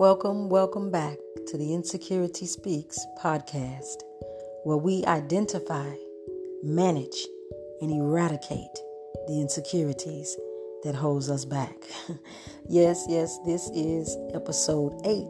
Welcome, 0.00 0.48
welcome 0.48 0.90
back 0.90 1.18
to 1.48 1.58
the 1.58 1.74
Insecurity 1.74 2.46
Speaks 2.46 2.98
podcast, 3.22 4.00
where 4.64 4.78
we 4.78 5.04
identify, 5.04 5.92
manage, 6.62 7.26
and 7.82 7.92
eradicate 7.92 8.78
the 9.28 9.42
insecurities 9.42 10.38
that 10.84 10.94
holds 10.94 11.28
us 11.28 11.44
back. 11.44 11.76
yes, 12.66 13.04
yes, 13.10 13.38
this 13.44 13.70
is 13.74 14.16
episode 14.32 14.98
8, 15.04 15.20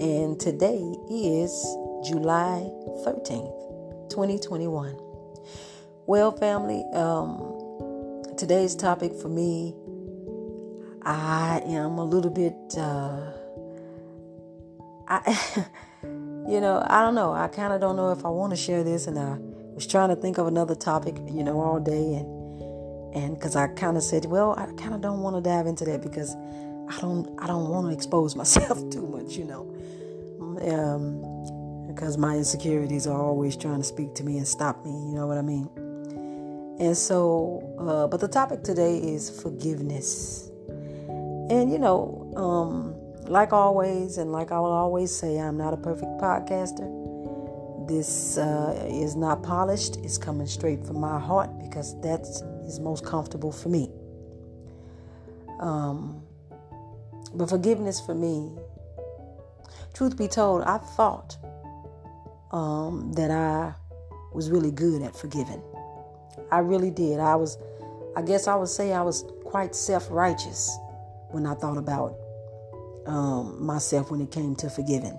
and 0.00 0.40
today 0.40 0.82
is 1.08 1.52
July 2.08 2.68
13th, 3.06 4.10
2021. 4.10 4.98
Well, 6.06 6.32
family, 6.32 6.84
um, 6.92 8.34
today's 8.36 8.74
topic 8.74 9.14
for 9.14 9.28
me, 9.28 9.76
I 11.02 11.62
am 11.64 11.98
a 11.98 12.04
little 12.04 12.32
bit 12.32 12.56
uh, 12.76 13.30
I, 15.08 15.64
you 16.02 16.60
know, 16.60 16.84
I 16.86 17.02
don't 17.02 17.14
know. 17.14 17.32
I 17.32 17.48
kind 17.48 17.72
of 17.72 17.80
don't 17.80 17.96
know 17.96 18.12
if 18.12 18.24
I 18.24 18.28
want 18.28 18.50
to 18.50 18.56
share 18.56 18.84
this, 18.84 19.06
and 19.06 19.18
I 19.18 19.38
was 19.74 19.86
trying 19.86 20.08
to 20.10 20.16
think 20.16 20.38
of 20.38 20.46
another 20.46 20.74
topic, 20.74 21.16
you 21.28 21.44
know, 21.44 21.60
all 21.60 21.80
day, 21.80 22.14
and 22.14 22.36
and 23.16 23.34
because 23.34 23.56
I 23.56 23.68
kind 23.68 23.96
of 23.96 24.02
said, 24.02 24.26
well, 24.26 24.54
I 24.58 24.66
kind 24.80 24.94
of 24.94 25.00
don't 25.00 25.20
want 25.20 25.36
to 25.36 25.42
dive 25.42 25.66
into 25.66 25.86
that 25.86 26.02
because 26.02 26.34
I 26.34 26.98
don't, 27.00 27.26
I 27.38 27.46
don't 27.46 27.70
want 27.70 27.86
to 27.86 27.92
expose 27.92 28.36
myself 28.42 28.78
too 28.90 29.06
much, 29.06 29.36
you 29.36 29.44
know, 29.44 29.62
um, 30.70 31.86
because 31.86 32.18
my 32.18 32.36
insecurities 32.36 33.06
are 33.06 33.18
always 33.18 33.56
trying 33.56 33.78
to 33.78 33.84
speak 33.84 34.14
to 34.16 34.24
me 34.24 34.36
and 34.36 34.46
stop 34.46 34.84
me. 34.84 34.90
You 34.90 35.14
know 35.14 35.26
what 35.26 35.38
I 35.38 35.42
mean? 35.42 35.70
And 36.78 36.94
so, 36.94 37.62
uh, 37.78 38.06
but 38.06 38.20
the 38.20 38.28
topic 38.28 38.62
today 38.62 38.98
is 38.98 39.40
forgiveness, 39.40 40.50
and 40.68 41.72
you 41.72 41.78
know, 41.78 42.30
um, 42.36 42.94
like 43.28 43.52
always, 43.52 44.18
and 44.18 44.32
like 44.32 44.52
I 44.52 44.58
will 44.58 44.72
always 44.72 45.14
say, 45.14 45.38
I'm 45.38 45.56
not 45.56 45.74
a 45.74 45.76
perfect 45.76 46.20
podcaster. 46.20 46.86
This 47.88 48.36
uh, 48.36 48.88
is 48.90 49.14
not 49.14 49.42
polished. 49.42 49.96
It's 49.98 50.18
coming 50.18 50.46
straight 50.46 50.84
from 50.86 51.00
my 51.00 51.18
heart 51.18 51.50
because 51.58 52.00
that 52.00 52.20
is 52.66 52.80
most 52.80 53.04
comfortable 53.04 53.52
for 53.52 53.68
me. 53.68 53.90
Um, 55.60 56.22
but 57.34 57.48
forgiveness 57.48 58.00
for 58.00 58.14
me, 58.14 58.50
truth 59.94 60.16
be 60.16 60.28
told, 60.28 60.62
I 60.62 60.78
thought 60.78 61.36
um, 62.50 63.12
that 63.12 63.30
I 63.30 63.74
was 64.34 64.50
really 64.50 64.70
good 64.70 65.02
at 65.02 65.16
forgiving. 65.16 65.62
I 66.50 66.58
really 66.58 66.90
did. 66.90 67.20
I 67.20 67.36
was, 67.36 67.56
I 68.16 68.22
guess 68.22 68.46
I 68.48 68.54
would 68.56 68.68
say 68.68 68.92
I 68.92 69.02
was 69.02 69.24
quite 69.44 69.74
self 69.74 70.08
righteous 70.10 70.76
when 71.30 71.46
I 71.46 71.54
thought 71.54 71.78
about 71.78 72.14
um, 73.06 73.64
myself 73.64 74.10
when 74.10 74.20
it 74.20 74.30
came 74.30 74.54
to 74.56 74.70
forgiving. 74.70 75.18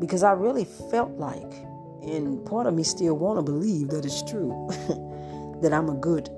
Because 0.00 0.22
I 0.22 0.32
really 0.32 0.64
felt 0.64 1.10
like, 1.12 1.52
and 2.02 2.44
part 2.46 2.66
of 2.66 2.74
me 2.74 2.82
still 2.82 3.16
want 3.16 3.38
to 3.38 3.42
believe 3.42 3.88
that 3.88 4.04
it's 4.04 4.22
true, 4.22 4.68
that 5.62 5.72
I'm 5.72 5.88
a 5.88 5.94
good 5.94 6.28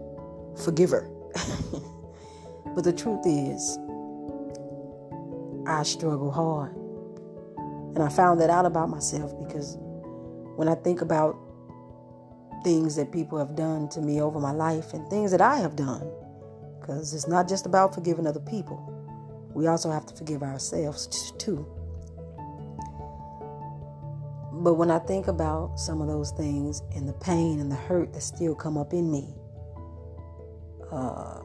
forgiver. 0.64 1.08
but 2.74 2.84
the 2.84 2.92
truth 2.92 3.22
is, 3.24 3.78
I 5.66 5.82
struggle 5.82 6.30
hard. 6.30 6.74
And 7.94 8.02
I 8.02 8.08
found 8.08 8.40
that 8.40 8.50
out 8.50 8.66
about 8.66 8.90
myself 8.90 9.32
because 9.38 9.76
when 10.56 10.68
I 10.68 10.74
think 10.74 11.00
about 11.00 11.36
things 12.64 12.96
that 12.96 13.12
people 13.12 13.38
have 13.38 13.54
done 13.54 13.88
to 13.90 14.00
me 14.00 14.20
over 14.20 14.40
my 14.40 14.50
life 14.50 14.92
and 14.92 15.08
things 15.08 15.30
that 15.30 15.40
I 15.40 15.56
have 15.56 15.76
done, 15.76 16.10
because 16.80 17.14
it's 17.14 17.28
not 17.28 17.48
just 17.48 17.66
about 17.66 17.94
forgiving 17.94 18.26
other 18.26 18.40
people 18.40 18.93
we 19.54 19.66
also 19.68 19.90
have 19.90 20.04
to 20.06 20.14
forgive 20.14 20.42
ourselves 20.42 21.32
too. 21.38 21.66
But 24.52 24.74
when 24.74 24.90
I 24.90 24.98
think 25.00 25.28
about 25.28 25.78
some 25.78 26.00
of 26.00 26.08
those 26.08 26.30
things 26.32 26.82
and 26.94 27.08
the 27.08 27.12
pain 27.14 27.60
and 27.60 27.70
the 27.70 27.76
hurt 27.76 28.12
that 28.14 28.22
still 28.22 28.54
come 28.54 28.78
up 28.78 28.92
in 28.92 29.10
me, 29.10 29.34
uh, 30.90 31.40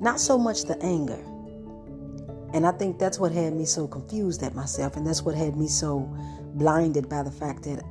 not 0.00 0.18
so 0.18 0.38
much 0.38 0.64
the 0.64 0.80
anger. 0.82 1.22
And 2.54 2.66
I 2.66 2.72
think 2.72 2.98
that's 2.98 3.18
what 3.18 3.32
had 3.32 3.54
me 3.54 3.64
so 3.64 3.86
confused 3.86 4.42
at 4.42 4.54
myself, 4.54 4.96
and 4.96 5.06
that's 5.06 5.22
what 5.22 5.34
had 5.34 5.56
me 5.56 5.68
so 5.68 6.00
blinded 6.54 7.08
by 7.08 7.22
the 7.22 7.30
fact 7.30 7.62
that 7.64 7.82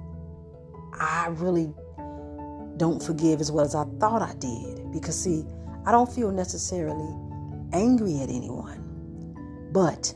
I 0.93 1.29
really 1.31 1.73
don't 2.77 3.01
forgive 3.01 3.41
as 3.41 3.51
well 3.51 3.65
as 3.65 3.73
I 3.73 3.85
thought 3.99 4.21
I 4.21 4.33
did. 4.35 4.91
Because, 4.91 5.19
see, 5.19 5.45
I 5.85 5.91
don't 5.91 6.11
feel 6.11 6.31
necessarily 6.31 7.15
angry 7.73 8.19
at 8.19 8.29
anyone. 8.29 8.90
But 9.71 10.13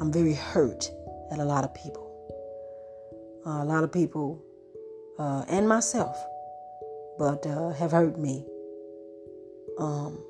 I'm 0.00 0.12
very 0.12 0.34
hurt 0.34 0.90
at 1.30 1.38
a 1.38 1.44
lot 1.44 1.64
of 1.64 1.74
people. 1.74 2.08
Uh, 3.46 3.62
a 3.62 3.64
lot 3.64 3.82
of 3.82 3.90
people, 3.90 4.40
uh, 5.18 5.44
and 5.48 5.68
myself, 5.68 6.16
but 7.18 7.44
uh, 7.46 7.70
have 7.70 7.90
hurt 7.90 8.18
me. 8.18 8.46
Um, 9.78 10.22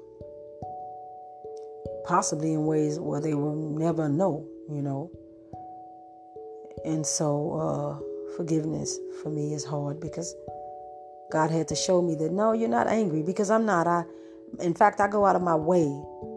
possibly 2.05 2.53
in 2.53 2.67
ways 2.67 2.99
where 2.99 3.21
they 3.21 3.35
will 3.35 3.55
never 3.55 4.09
know, 4.09 4.47
you 4.71 4.83
know. 4.83 5.11
And 6.85 7.07
so, 7.07 7.53
uh, 8.01 8.37
forgiveness 8.37 8.99
for 9.23 9.31
me 9.31 9.53
is 9.53 9.65
hard 9.65 10.01
because 10.01 10.35
God 11.31 11.51
had 11.51 11.69
to 11.69 11.75
show 11.75 12.03
me 12.03 12.15
that 12.17 12.33
no, 12.33 12.53
you're 12.53 12.69
not 12.69 12.87
angry 12.87 13.23
because 13.23 13.51
I'm 13.51 13.67
not. 13.67 13.87
I, 13.87 14.05
in 14.61 14.75
fact, 14.75 15.01
I 15.01 15.09
go 15.09 15.25
out 15.25 15.37
of 15.37 15.43
my 15.43 15.55
way 15.55 15.85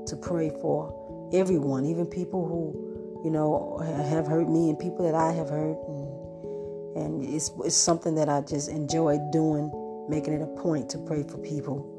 to 0.07 0.15
pray 0.21 0.49
for 0.61 1.04
everyone, 1.33 1.85
even 1.85 2.05
people 2.05 2.47
who, 2.47 3.21
you 3.23 3.31
know, 3.31 3.79
have 4.09 4.27
hurt 4.27 4.49
me 4.49 4.69
and 4.69 4.79
people 4.79 5.05
that 5.05 5.15
I 5.15 5.31
have 5.31 5.49
hurt. 5.49 5.77
And, 5.87 6.97
and 6.97 7.35
it's, 7.35 7.51
it's 7.63 7.75
something 7.75 8.15
that 8.15 8.29
I 8.29 8.41
just 8.41 8.69
enjoy 8.69 9.17
doing, 9.31 9.71
making 10.09 10.33
it 10.33 10.41
a 10.41 10.61
point 10.61 10.89
to 10.91 10.97
pray 10.99 11.23
for 11.23 11.37
people 11.37 11.91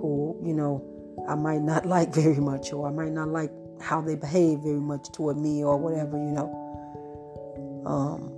who, 0.00 0.36
you 0.46 0.54
know, 0.54 0.84
I 1.28 1.34
might 1.34 1.62
not 1.62 1.86
like 1.96 2.14
very 2.14 2.40
much 2.40 2.72
or 2.72 2.88
I 2.88 2.92
might 2.92 3.12
not 3.12 3.28
like 3.28 3.50
how 3.80 4.00
they 4.00 4.14
behave 4.14 4.60
very 4.60 4.80
much 4.80 5.10
toward 5.12 5.38
me 5.38 5.64
or 5.64 5.76
whatever, 5.76 6.16
you 6.16 6.32
know. 6.32 6.56
Um, 7.86 8.32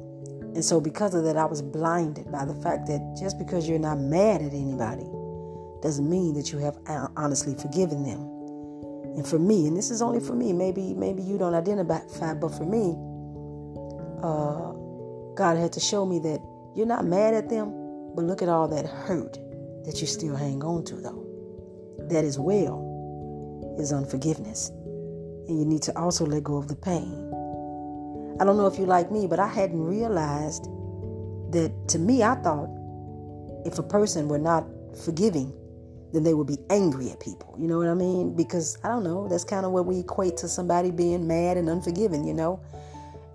and 0.54 0.64
so, 0.64 0.80
because 0.80 1.14
of 1.14 1.24
that, 1.24 1.36
I 1.36 1.46
was 1.46 1.62
blinded 1.62 2.30
by 2.30 2.44
the 2.44 2.54
fact 2.54 2.86
that 2.86 3.16
just 3.18 3.38
because 3.38 3.68
you're 3.68 3.78
not 3.78 3.98
mad 3.98 4.42
at 4.42 4.52
anybody 4.52 5.06
doesn't 5.82 6.08
mean 6.08 6.34
that 6.34 6.52
you 6.52 6.58
have 6.58 6.78
honestly 7.16 7.54
forgiven 7.54 8.04
them. 8.04 8.31
And 9.16 9.26
for 9.26 9.38
me, 9.38 9.66
and 9.66 9.76
this 9.76 9.90
is 9.90 10.00
only 10.00 10.20
for 10.20 10.34
me, 10.34 10.52
maybe 10.52 10.94
maybe 10.94 11.22
you 11.22 11.36
don't 11.36 11.54
identify, 11.54 12.34
but 12.34 12.48
for 12.48 12.64
me, 12.64 12.96
uh, 14.22 14.72
God 15.34 15.58
had 15.58 15.72
to 15.74 15.80
show 15.80 16.06
me 16.06 16.18
that 16.20 16.40
you're 16.74 16.86
not 16.86 17.04
mad 17.04 17.34
at 17.34 17.48
them, 17.48 17.70
but 18.14 18.24
look 18.24 18.40
at 18.40 18.48
all 18.48 18.68
that 18.68 18.86
hurt 18.86 19.38
that 19.84 20.00
you 20.00 20.06
still 20.06 20.36
hang 20.36 20.62
on 20.62 20.84
to, 20.84 20.94
though. 20.96 21.26
That 22.08 22.24
as 22.24 22.38
well 22.38 23.76
is 23.78 23.92
unforgiveness. 23.92 24.70
And 25.48 25.58
you 25.58 25.64
need 25.64 25.82
to 25.82 25.98
also 25.98 26.24
let 26.24 26.44
go 26.44 26.56
of 26.56 26.68
the 26.68 26.76
pain. 26.76 27.28
I 28.40 28.44
don't 28.44 28.56
know 28.56 28.66
if 28.66 28.78
you 28.78 28.86
like 28.86 29.10
me, 29.10 29.26
but 29.26 29.38
I 29.38 29.48
hadn't 29.48 29.82
realized 29.82 30.64
that 31.52 31.72
to 31.88 31.98
me, 31.98 32.22
I 32.22 32.34
thought 32.36 32.70
if 33.64 33.78
a 33.78 33.82
person 33.82 34.28
were 34.28 34.38
not 34.38 34.66
forgiving, 35.04 35.52
then 36.12 36.22
they 36.22 36.34
would 36.34 36.46
be 36.46 36.58
angry 36.70 37.10
at 37.10 37.20
people. 37.20 37.56
You 37.58 37.66
know 37.66 37.78
what 37.78 37.88
I 37.88 37.94
mean? 37.94 38.34
Because 38.36 38.78
I 38.84 38.88
don't 38.88 39.04
know, 39.04 39.28
that's 39.28 39.44
kind 39.44 39.64
of 39.64 39.72
what 39.72 39.86
we 39.86 40.00
equate 40.00 40.36
to 40.38 40.48
somebody 40.48 40.90
being 40.90 41.26
mad 41.26 41.56
and 41.56 41.68
unforgiving, 41.68 42.26
you 42.26 42.34
know? 42.34 42.60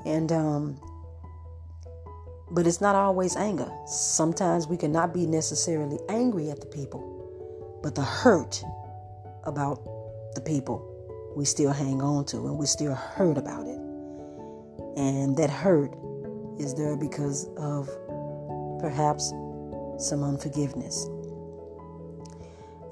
And, 0.05 0.31
um, 0.31 0.79
but 2.51 2.67
it's 2.67 2.79
not 2.79 2.95
always 2.95 3.35
anger. 3.35 3.69
Sometimes 3.87 4.67
we 4.67 4.77
cannot 4.77 5.13
be 5.13 5.25
necessarily 5.25 5.97
angry 6.07 6.49
at 6.49 6.61
the 6.61 6.67
people, 6.67 7.79
but 7.83 7.95
the 7.95 8.03
hurt 8.03 8.63
about 9.43 9.83
the 10.35 10.41
people 10.41 10.93
we 11.35 11.45
still 11.45 11.71
hang 11.71 12.01
on 12.01 12.25
to 12.25 12.37
and 12.47 12.57
we 12.57 12.65
still 12.65 12.95
hurt 12.95 13.37
about 13.37 13.67
it. 13.67 13.79
And 14.97 15.37
that 15.37 15.49
hurt 15.49 15.93
is 16.59 16.73
there 16.73 16.97
because 16.97 17.47
of 17.57 17.87
perhaps 18.79 19.29
some 19.99 20.23
unforgiveness. 20.23 21.07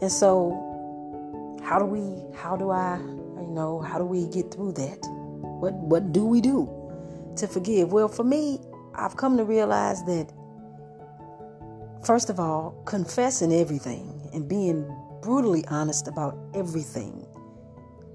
And 0.02 0.12
so, 0.12 1.60
how 1.64 1.80
do 1.80 1.86
we, 1.86 2.24
how 2.38 2.56
do 2.56 2.70
I, 2.72 2.98
you 2.98 3.52
know, 3.52 3.80
how 3.82 3.98
do 3.98 4.06
we 4.06 4.28
get 4.28 4.54
through 4.54 4.74
that? 4.74 5.00
What, 5.60 5.74
what 5.74 6.12
do 6.12 6.26
we 6.26 6.42
do 6.42 6.70
to 7.38 7.48
forgive? 7.48 7.92
Well, 7.92 8.08
for 8.08 8.24
me, 8.24 8.60
I've 8.94 9.18
come 9.18 9.38
to 9.38 9.44
realize 9.44 10.04
that, 10.06 10.32
first 12.06 12.30
of 12.30 12.40
all, 12.40 12.82
confessing 12.86 13.54
everything 13.54 14.30
and 14.34 14.48
being 14.48 14.86
brutally 15.22 15.66
honest 15.68 16.08
about 16.08 16.38
everything 16.54 17.26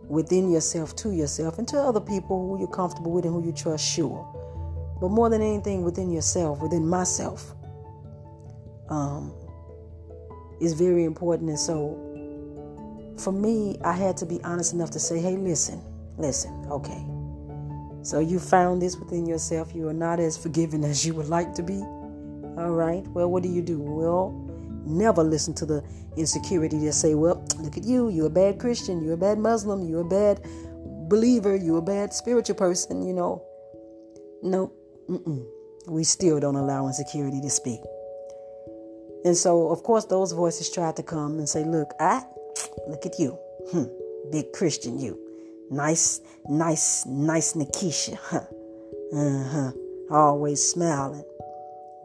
within 0.09 0.50
yourself, 0.50 0.94
to 0.97 1.12
yourself, 1.12 1.59
and 1.59 1.67
to 1.69 1.79
other 1.79 2.00
people 2.00 2.49
who 2.49 2.59
you're 2.59 2.69
comfortable 2.69 3.12
with 3.12 3.25
and 3.25 3.35
who 3.35 3.44
you 3.44 3.53
trust, 3.53 3.85
sure. 3.85 4.26
But 5.00 5.11
more 5.11 5.31
than 5.31 5.41
anything, 5.41 5.83
within 5.83 6.11
yourself, 6.11 6.61
within 6.61 6.87
myself. 6.87 7.55
Um, 8.88 9.33
is 10.61 10.75
very 10.75 11.05
important. 11.05 11.49
And 11.49 11.59
so 11.59 11.97
for 13.19 13.33
me, 13.33 13.79
I 13.85 13.93
had 13.93 14.17
to 14.19 14.27
be 14.27 14.43
honest 14.43 14.73
enough 14.73 14.91
to 14.93 15.01
say, 15.01 15.21
hey, 15.21 15.37
listen, 15.37 15.83
listen, 16.17 16.53
okay. 16.71 17.05
So 18.03 18.19
you 18.21 18.39
found 18.39 18.81
this 18.81 18.97
within 18.97 19.27
yourself. 19.27 19.75
You 19.75 19.89
are 19.89 19.95
not 19.95 20.21
as 20.21 20.37
forgiving 20.37 20.85
as 20.85 21.05
you 21.05 21.15
would 21.15 21.29
like 21.29 21.55
to 21.55 21.62
be. 21.62 21.83
All 22.57 22.71
right. 22.71 23.07
Well, 23.09 23.31
what 23.31 23.43
do 23.43 23.49
you 23.49 23.62
do? 23.62 23.79
Well, 23.79 24.33
never 24.87 25.23
listen 25.23 25.55
to 25.55 25.67
the 25.67 25.85
insecurity 26.17 26.79
that 26.79 26.95
say, 26.95 27.15
well, 27.15 27.47
look 27.59 27.77
at 27.77 27.85
you. 27.85 28.09
You're 28.09 28.27
a 28.27 28.31
bad 28.31 28.59
Christian. 28.59 29.03
You're 29.05 29.15
a 29.15 29.19
bad 29.19 29.39
Muslim. 29.39 29.87
You're 29.87 30.01
a 30.01 30.05
bad 30.05 30.41
believer. 31.09 31.55
You're 31.57 31.79
a 31.79 31.83
bad 31.83 32.15
spiritual 32.15 32.57
person. 32.57 33.07
You 33.07 33.12
know. 33.12 33.45
Nope. 34.43 34.75
Mm-mm. 35.09 35.45
We 35.89 36.05
still 36.05 36.41
don't 36.41 36.57
allow 36.57 36.87
insecurity 36.87 37.41
to 37.43 37.51
speak. 37.51 37.81
And 39.25 39.37
so, 39.37 39.69
of 39.69 39.83
course, 39.83 40.07
those 40.07 40.33
voices 40.33 40.71
tried 40.71 40.97
to 40.97 41.03
come 41.03 41.39
and 41.39 41.49
say, 41.49 41.65
look, 41.65 41.93
I, 42.01 42.25
look 42.89 43.05
at 43.05 43.19
you. 43.19 43.39
Hmm, 43.71 43.85
big 44.31 44.53
Christian, 44.53 44.99
you. 44.99 45.19
Nice, 45.71 46.21
nice, 46.49 47.07
nice 47.07 47.53
Nikisha. 47.55 48.17
Huh. 48.17 48.45
Uh-huh. 49.13 49.73
Always 50.09 50.63
smiling. 50.71 51.25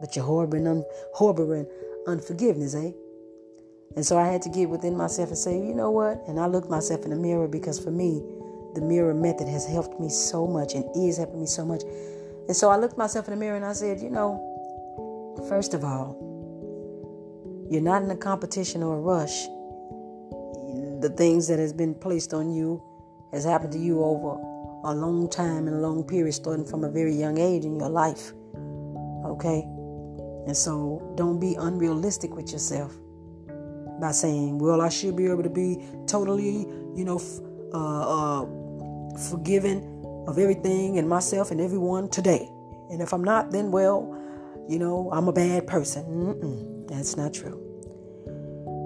But 0.00 0.16
you're 0.16 0.24
harboring, 0.24 0.66
un- 0.66 0.84
harboring 1.14 1.68
unforgiveness, 2.08 2.74
eh? 2.74 2.90
And 3.94 4.04
so 4.04 4.18
I 4.18 4.26
had 4.26 4.42
to 4.42 4.48
get 4.48 4.68
within 4.68 4.96
myself 4.96 5.28
and 5.28 5.38
say, 5.38 5.54
you 5.56 5.72
know 5.72 5.92
what? 5.92 6.20
And 6.26 6.40
I 6.40 6.46
looked 6.46 6.68
myself 6.68 7.04
in 7.04 7.10
the 7.10 7.16
mirror 7.16 7.46
because 7.46 7.78
for 7.78 7.92
me, 7.92 8.24
the 8.74 8.80
mirror 8.80 9.14
method 9.14 9.46
has 9.46 9.66
helped 9.66 10.00
me 10.00 10.08
so 10.08 10.48
much 10.48 10.74
and 10.74 10.84
is 10.96 11.18
helping 11.18 11.40
me 11.40 11.46
so 11.46 11.64
much. 11.64 11.82
And 12.48 12.56
so 12.56 12.70
I 12.70 12.76
looked 12.76 12.98
myself 12.98 13.28
in 13.28 13.34
the 13.34 13.40
mirror 13.40 13.54
and 13.54 13.64
I 13.64 13.72
said, 13.72 14.00
you 14.00 14.10
know, 14.10 15.44
first 15.48 15.74
of 15.74 15.84
all, 15.84 16.25
you're 17.70 17.82
not 17.82 18.02
in 18.02 18.10
a 18.10 18.16
competition 18.16 18.82
or 18.82 18.96
a 18.96 19.00
rush. 19.00 19.44
The 21.00 21.12
things 21.16 21.48
that 21.48 21.58
has 21.58 21.72
been 21.72 21.94
placed 21.94 22.32
on 22.32 22.50
you 22.50 22.82
has 23.32 23.44
happened 23.44 23.72
to 23.72 23.78
you 23.78 24.02
over 24.02 24.38
a 24.84 24.94
long 24.94 25.28
time 25.28 25.66
and 25.66 25.76
a 25.76 25.80
long 25.80 26.04
period, 26.04 26.32
starting 26.32 26.64
from 26.64 26.84
a 26.84 26.90
very 26.90 27.14
young 27.14 27.38
age 27.38 27.64
in 27.64 27.78
your 27.78 27.88
life. 27.88 28.32
Okay? 29.24 29.62
And 30.46 30.56
so 30.56 31.12
don't 31.16 31.40
be 31.40 31.56
unrealistic 31.58 32.34
with 32.34 32.52
yourself 32.52 32.94
by 34.00 34.12
saying, 34.12 34.58
well, 34.58 34.80
I 34.80 34.88
should 34.88 35.16
be 35.16 35.26
able 35.26 35.42
to 35.42 35.50
be 35.50 35.84
totally, 36.06 36.66
you 36.94 37.04
know, 37.04 37.20
uh, 37.74 38.42
uh, 38.42 39.18
forgiven 39.30 40.24
of 40.28 40.38
everything 40.38 40.98
and 40.98 41.08
myself 41.08 41.50
and 41.50 41.60
everyone 41.60 42.08
today. 42.10 42.48
And 42.90 43.02
if 43.02 43.12
I'm 43.12 43.24
not, 43.24 43.50
then, 43.50 43.72
well, 43.72 44.12
you 44.68 44.78
know, 44.78 45.10
I'm 45.12 45.28
a 45.28 45.32
bad 45.32 45.66
person. 45.66 46.04
Mm-mm, 46.04 46.75
that's 46.88 47.16
not 47.16 47.34
true. 47.34 47.62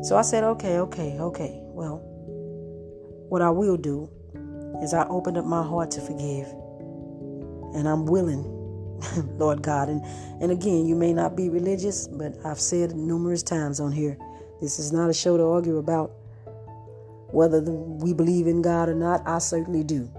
So 0.03 0.17
I 0.17 0.23
said, 0.23 0.45
okay, 0.45 0.79
okay, 0.79 1.19
okay. 1.19 1.61
Well, 1.63 2.01
what 3.29 3.43
I 3.43 3.51
will 3.51 3.77
do 3.77 4.09
is 4.83 4.95
I 4.95 5.07
opened 5.09 5.37
up 5.37 5.45
my 5.45 5.63
heart 5.63 5.91
to 5.93 6.01
forgive. 6.01 6.49
And 7.75 7.89
I'm 7.89 8.07
willing, 8.07 8.43
Lord 9.39 9.63
God. 9.63 9.89
And, 9.89 10.03
and 10.43 10.51
again, 10.51 10.87
you 10.87 10.97
may 10.97 11.13
not 11.13 11.37
be 11.37 11.49
religious, 11.49 12.09
but 12.09 12.35
I've 12.45 12.61
said 12.61 12.97
numerous 12.97 13.43
times 13.43 13.79
on 13.79 13.93
here 13.93 14.19
this 14.61 14.79
is 14.79 14.93
not 14.93 15.09
a 15.09 15.15
show 15.15 15.37
to 15.37 15.45
argue 15.45 15.79
about 15.79 16.13
whether 17.33 17.61
the, 17.61 17.73
we 17.73 18.13
believe 18.13 18.47
in 18.47 18.61
God 18.61 18.89
or 18.89 18.95
not. 18.95 19.27
I 19.27 19.39
certainly 19.39 19.83
do. 19.83 20.11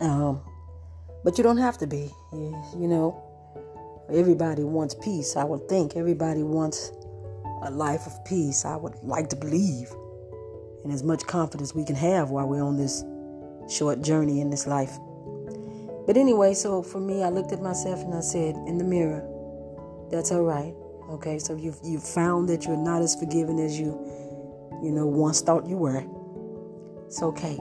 Um, 0.00 0.40
but 1.22 1.38
you 1.38 1.44
don't 1.44 1.58
have 1.58 1.78
to 1.78 1.86
be. 1.86 2.10
You, 2.32 2.62
you 2.76 2.88
know, 2.88 3.22
everybody 4.10 4.64
wants 4.64 4.94
peace. 4.94 5.36
I 5.36 5.44
would 5.44 5.68
think 5.68 5.96
everybody 5.96 6.42
wants 6.42 6.92
a 7.62 7.70
life 7.70 8.06
of 8.06 8.24
peace. 8.24 8.64
I 8.64 8.76
would 8.76 8.94
like 9.02 9.28
to 9.30 9.36
believe 9.36 9.90
in 10.84 10.90
as 10.90 11.02
much 11.02 11.26
confidence 11.26 11.74
we 11.74 11.84
can 11.84 11.96
have 11.96 12.30
while 12.30 12.46
we're 12.46 12.62
on 12.62 12.76
this 12.76 13.04
short 13.68 14.02
journey 14.02 14.40
in 14.40 14.50
this 14.50 14.66
life. 14.66 14.98
But 16.06 16.16
anyway, 16.16 16.54
so 16.54 16.82
for 16.82 17.00
me, 17.00 17.22
I 17.24 17.30
looked 17.30 17.52
at 17.52 17.60
myself 17.60 18.00
and 18.00 18.14
I 18.14 18.20
said 18.20 18.54
in 18.66 18.78
the 18.78 18.84
mirror, 18.84 19.26
that's 20.10 20.30
all 20.30 20.44
right. 20.44 20.72
Okay, 21.10 21.38
so 21.38 21.56
you've, 21.56 21.78
you've 21.82 22.04
found 22.04 22.48
that 22.48 22.64
you're 22.64 22.76
not 22.76 23.02
as 23.02 23.16
forgiving 23.16 23.58
as 23.60 23.78
you, 23.78 23.86
you 24.82 24.92
know, 24.92 25.06
once 25.06 25.40
thought 25.40 25.66
you 25.66 25.76
were. 25.76 26.04
It's 27.06 27.22
okay. 27.22 27.56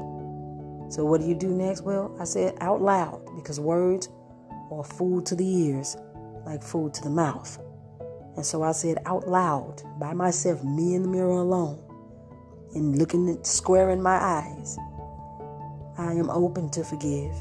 So 0.89 1.03
what 1.03 1.21
do 1.21 1.27
you 1.27 1.33
do 1.33 1.49
next? 1.49 1.81
Well, 1.81 2.15
I 2.19 2.25
said 2.25 2.55
out 2.61 2.81
loud 2.81 3.23
because 3.35 3.59
words 3.59 4.09
are 4.71 4.83
food 4.83 5.25
to 5.27 5.35
the 5.35 5.47
ears, 5.47 5.97
like 6.45 6.63
food 6.63 6.93
to 6.93 7.01
the 7.01 7.09
mouth. 7.09 7.59
And 8.35 8.45
so 8.45 8.63
I 8.63 8.71
said 8.73 8.97
out 9.05 9.27
loud 9.27 9.81
by 9.99 10.13
myself, 10.13 10.63
me 10.63 10.95
in 10.95 11.03
the 11.03 11.07
mirror 11.07 11.29
alone, 11.29 11.81
and 12.73 12.97
looking 12.97 13.41
square 13.43 13.89
in 13.91 14.01
my 14.01 14.15
eyes, 14.15 14.77
I 15.97 16.11
am 16.11 16.29
open 16.29 16.69
to 16.71 16.83
forgive 16.83 17.33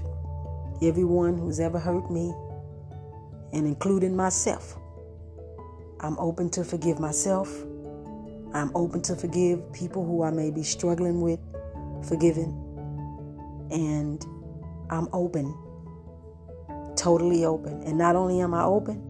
everyone 0.83 1.37
who's 1.39 1.61
ever 1.61 1.79
hurt 1.79 2.11
me, 2.11 2.33
and 3.53 3.67
including 3.67 4.17
myself. 4.17 4.77
I'm 6.01 6.19
open 6.19 6.51
to 6.51 6.65
forgive 6.65 7.01
myself. 7.01 7.51
I'm 8.53 8.71
open 8.75 9.03
to 9.03 9.17
forgive 9.17 9.73
people 9.73 10.05
who 10.05 10.23
I 10.23 10.31
may 10.31 10.51
be 10.51 10.63
struggling 10.63 11.21
with 11.21 11.41
forgiving. 12.07 12.53
And 13.71 14.25
I'm 14.91 15.09
open, 15.13 15.57
totally 17.05 17.45
open. 17.45 17.83
And 17.83 17.99
not 17.99 18.17
only 18.17 18.41
am 18.41 18.55
I 18.55 18.65
open, 18.65 19.03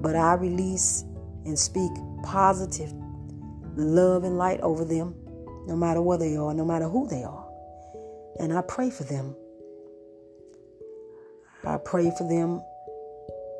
but 0.00 0.16
I 0.16 0.32
release 0.34 1.04
and 1.44 1.58
speak 1.58 1.90
positive 2.22 2.90
love 3.76 4.24
and 4.24 4.38
light 4.38 4.60
over 4.60 4.86
them, 4.86 5.14
no 5.66 5.76
matter 5.76 6.00
where 6.00 6.16
they 6.16 6.36
are, 6.36 6.54
no 6.54 6.64
matter 6.64 6.88
who 6.88 7.06
they 7.08 7.22
are. 7.22 7.46
And 8.38 8.54
I 8.54 8.62
pray 8.62 8.88
for 8.88 9.04
them. 9.04 9.36
I 11.62 11.76
pray 11.76 12.10
for 12.16 12.26
them 12.26 12.62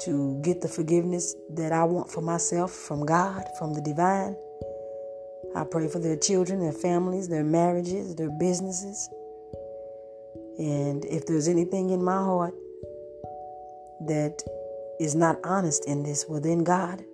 to 0.04 0.40
get 0.42 0.62
the 0.62 0.68
forgiveness 0.68 1.34
that 1.50 1.70
I 1.70 1.84
want 1.84 2.10
for 2.10 2.22
myself 2.22 2.72
from 2.72 3.04
God, 3.04 3.44
from 3.58 3.74
the 3.74 3.82
divine. 3.82 4.36
I 5.54 5.64
pray 5.64 5.86
for 5.88 5.98
their 5.98 6.16
children, 6.16 6.60
their 6.60 6.72
families, 6.72 7.28
their 7.28 7.44
marriages, 7.44 8.14
their 8.14 8.30
businesses. 8.30 9.10
And 10.58 11.04
if 11.04 11.26
there's 11.26 11.48
anything 11.48 11.90
in 11.90 12.02
my 12.02 12.16
heart 12.16 12.54
that 14.06 14.42
is 14.98 15.14
not 15.14 15.38
honest 15.44 15.86
in 15.86 16.02
this, 16.02 16.26
well, 16.28 16.40
then, 16.40 16.64
God, 16.64 17.04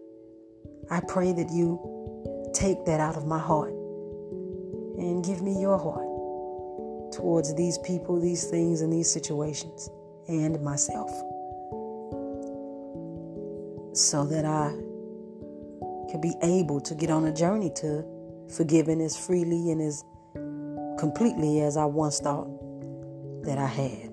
I 0.90 1.00
pray 1.00 1.32
that 1.32 1.50
you 1.50 1.80
take 2.54 2.84
that 2.86 3.00
out 3.00 3.16
of 3.16 3.26
my 3.26 3.38
heart 3.38 3.72
and 4.98 5.24
give 5.24 5.42
me 5.42 5.60
your 5.60 5.78
heart 5.78 7.12
towards 7.12 7.54
these 7.54 7.78
people, 7.78 8.20
these 8.20 8.44
things, 8.44 8.80
and 8.80 8.92
these 8.92 9.10
situations, 9.10 9.90
and 10.28 10.60
myself. 10.62 11.10
So 13.94 14.26
that 14.26 14.44
I 14.44 14.70
can 16.10 16.20
be 16.20 16.34
able 16.42 16.80
to 16.80 16.94
get 16.94 17.10
on 17.10 17.24
a 17.24 17.32
journey 17.32 17.70
to 17.76 18.04
forgiving 18.54 19.00
as 19.00 19.16
freely 19.16 19.70
and 19.70 19.80
as 19.80 20.04
completely 20.98 21.60
as 21.60 21.76
I 21.76 21.84
once 21.84 22.20
thought 22.20 22.48
that 23.44 23.58
I 23.58 23.66
had. 23.66 24.05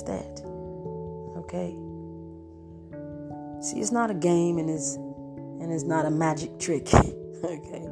That's 0.00 0.02
that. 0.02 0.42
Okay? 1.38 1.76
See, 3.62 3.80
it's 3.80 3.92
not 3.92 4.10
a 4.10 4.14
game 4.14 4.58
and 4.58 4.68
it's 4.68 4.96
and 4.96 5.72
it's 5.72 5.84
not 5.84 6.04
a 6.06 6.10
magic 6.10 6.58
trick. 6.58 6.92
okay? 6.94 7.86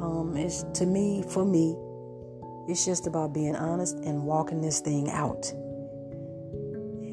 Um, 0.00 0.34
it's 0.36 0.64
to 0.74 0.86
me, 0.86 1.24
for 1.28 1.44
me, 1.44 1.76
it's 2.68 2.84
just 2.84 3.06
about 3.06 3.32
being 3.32 3.56
honest 3.56 3.96
and 3.98 4.24
walking 4.24 4.60
this 4.60 4.80
thing 4.80 5.10
out 5.10 5.52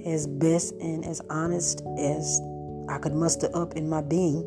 as 0.06 0.28
best 0.28 0.74
and 0.82 1.06
as 1.06 1.22
honest 1.30 1.82
as 1.98 2.42
I 2.90 2.98
could 2.98 3.13
muster 3.13 3.50
up 3.54 3.75
in 3.75 3.88
my 3.88 4.01
being. 4.01 4.44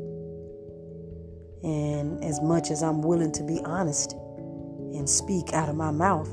And 1.62 2.22
as 2.22 2.42
much 2.42 2.70
as 2.70 2.82
I'm 2.82 3.00
willing 3.00 3.32
to 3.32 3.42
be 3.42 3.60
honest 3.64 4.12
and 4.12 5.08
speak 5.08 5.54
out 5.54 5.70
of 5.70 5.76
my 5.76 5.90
mouth. 5.90 6.28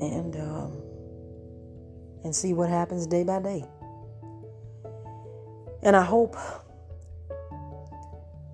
And 0.00 0.36
um, 0.36 0.82
and 2.24 2.34
see 2.34 2.52
what 2.52 2.70
happens 2.70 3.06
day 3.06 3.22
by 3.22 3.40
day. 3.40 3.64
And 5.82 5.94
I 5.94 6.02
hope 6.02 6.36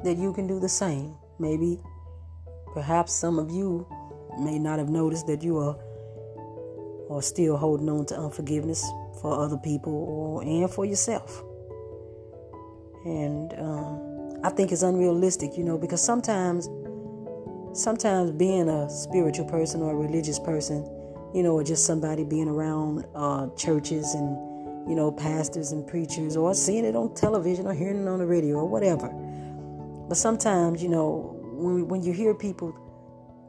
that 0.04 0.16
you 0.18 0.32
can 0.32 0.46
do 0.46 0.58
the 0.58 0.68
same. 0.68 1.14
Maybe, 1.38 1.80
perhaps 2.74 3.12
some 3.12 3.38
of 3.38 3.50
you 3.50 3.86
may 4.38 4.58
not 4.58 4.78
have 4.78 4.88
noticed 4.88 5.26
that 5.28 5.42
you 5.42 5.58
are 5.58 5.76
or 7.08 7.22
still 7.22 7.56
holding 7.56 7.88
on 7.88 8.06
to 8.06 8.16
unforgiveness 8.18 8.88
for 9.20 9.40
other 9.40 9.56
people 9.56 9.92
or 9.92 10.42
and 10.42 10.70
for 10.70 10.84
yourself. 10.84 11.42
And 13.04 13.54
um, 13.58 14.40
I 14.44 14.50
think 14.50 14.72
it's 14.72 14.82
unrealistic, 14.82 15.56
you 15.56 15.64
know, 15.64 15.78
because 15.78 16.02
sometimes, 16.02 16.68
sometimes 17.72 18.32
being 18.32 18.68
a 18.68 18.90
spiritual 18.90 19.46
person 19.46 19.82
or 19.82 19.92
a 19.92 19.96
religious 19.96 20.38
person, 20.38 20.84
you 21.34 21.42
know, 21.42 21.52
or 21.52 21.64
just 21.64 21.86
somebody 21.86 22.24
being 22.24 22.48
around 22.48 23.04
uh, 23.14 23.48
churches 23.56 24.14
and 24.14 24.50
you 24.88 24.94
know, 24.94 25.12
pastors 25.12 25.72
and 25.72 25.86
preachers, 25.86 26.36
or 26.36 26.54
seeing 26.54 26.84
it 26.84 26.96
on 26.96 27.14
television 27.14 27.66
or 27.66 27.74
hearing 27.74 28.02
it 28.02 28.08
on 28.08 28.18
the 28.18 28.26
radio 28.26 28.56
or 28.56 28.66
whatever. 28.66 29.08
But 30.08 30.16
sometimes, 30.16 30.82
you 30.82 30.88
know, 30.88 31.36
when, 31.52 31.86
when 31.86 32.02
you 32.02 32.12
hear 32.12 32.34
people 32.34 32.74